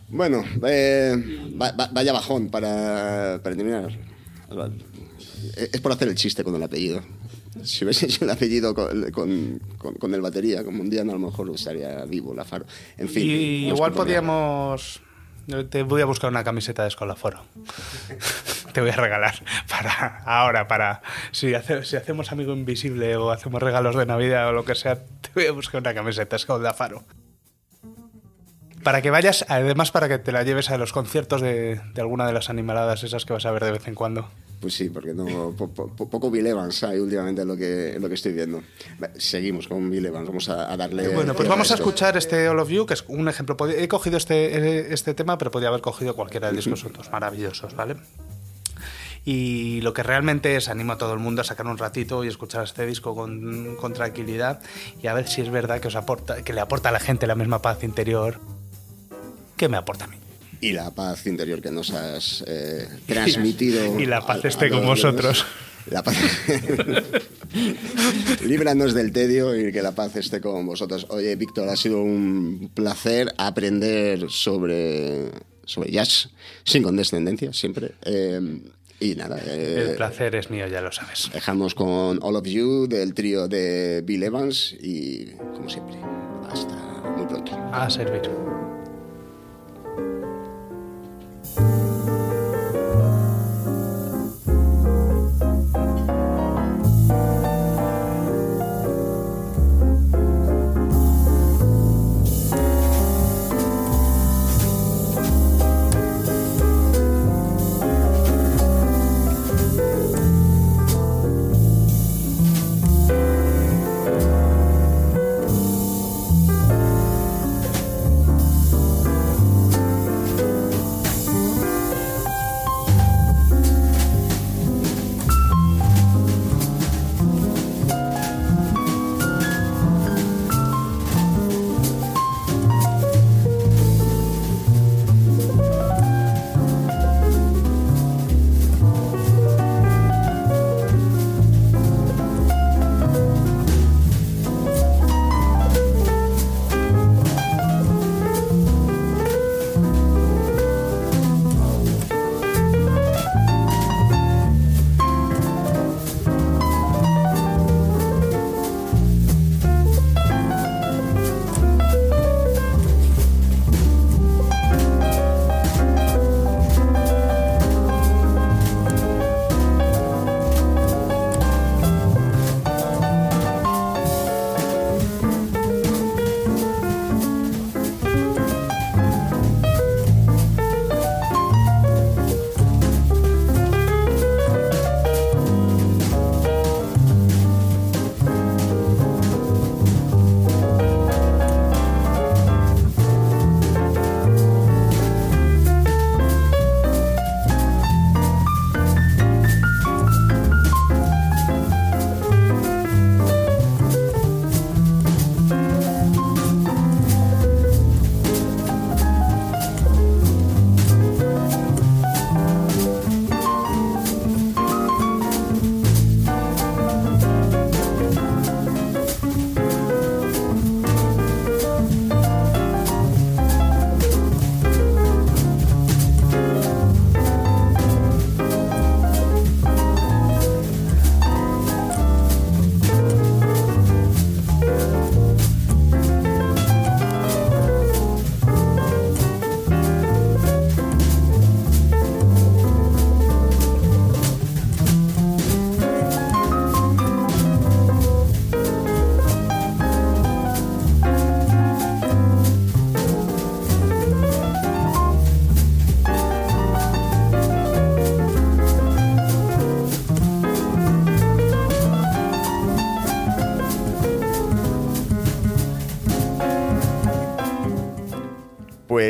[0.09, 1.15] Bueno, eh,
[1.59, 3.89] va- va- vaya bajón para, para terminar.
[5.57, 7.01] Es por hacer el chiste con el apellido.
[7.63, 11.19] Si hubiese hecho el apellido con, con, con- con el batería, con Mundial, a lo
[11.19, 12.65] mejor estaría vivo la Faro.
[12.97, 13.23] En fin.
[13.29, 15.01] Y igual podíamos.
[15.69, 17.43] Te voy a buscar una camiseta de Escolaforo.
[18.73, 19.35] Te voy a regalar
[19.69, 21.01] para ahora, para
[21.31, 24.95] si, hace- si hacemos amigo invisible o hacemos regalos de Navidad o lo que sea,
[24.95, 27.03] te voy a buscar una camiseta de Escolafaro.
[28.83, 32.27] Para que vayas, además para que te la lleves a los conciertos de, de alguna
[32.27, 34.29] de las animaladas esas que vas a ver de vez en cuando.
[34.65, 37.97] Pues sí, porque no, po- po- po- poco Bill Evans hay últimamente en lo que,
[38.01, 38.63] lo que estoy viendo.
[39.15, 41.07] Seguimos con Bill Evans, vamos a, a darle...
[41.09, 41.83] Bueno, pues vamos a esto.
[41.83, 43.55] escuchar este All of You, que es un ejemplo.
[43.69, 47.75] He cogido este, este tema, pero podía haber cogido cualquiera de discos, son todos maravillosos,
[47.75, 47.97] ¿vale?
[49.23, 52.27] Y lo que realmente es, animo a todo el mundo a sacar un ratito y
[52.27, 54.61] escuchar este disco con, con tranquilidad
[54.99, 57.27] y a ver si es verdad que os aporta, que le aporta a la gente
[57.27, 58.39] la misma paz interior
[59.57, 60.17] que me aporta a mí.
[60.61, 63.99] Y la paz interior que nos has eh, transmitido.
[63.99, 65.45] Y la paz a- a esté con todos los- vosotros.
[65.91, 66.17] La paz.
[68.45, 71.05] Líbranos del tedio y que la paz esté con vosotros.
[71.09, 75.29] Oye, Víctor, ha sido un placer aprender sobre,
[75.65, 76.29] sobre jazz,
[76.63, 77.91] sin condescendencia, siempre.
[78.03, 78.61] Eh,
[78.99, 79.39] y nada.
[79.45, 81.29] eh, El placer es mío, ya lo sabes.
[81.33, 85.97] Dejamos con All of You del trío de Bill Evans y, como siempre,
[86.49, 86.75] hasta
[87.15, 87.51] muy pronto.
[87.71, 88.21] A servir.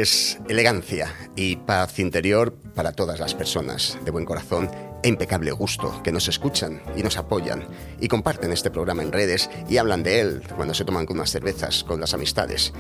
[0.06, 4.70] Pues elegancia y paz interior para todas las personas de buen corazón
[5.02, 7.68] e impecable gusto que nos escuchan y nos apoyan
[8.00, 11.32] y comparten este programa en redes y hablan de él cuando se toman con unas
[11.32, 12.72] cervezas con las amistades.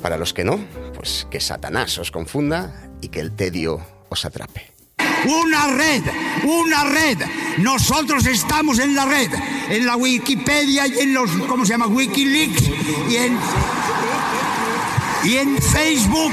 [0.00, 0.58] Para los que no,
[0.94, 3.78] pues que Satanás os confunda y que el tedio
[4.08, 4.72] os atrape.
[5.26, 6.02] Una red,
[6.42, 7.18] una red.
[7.58, 9.30] Nosotros estamos en la red,
[9.68, 11.86] en la Wikipedia y en los, ¿cómo se llama?
[11.88, 12.62] Wikileaks
[13.10, 13.38] y en,
[15.24, 16.32] y en Facebook.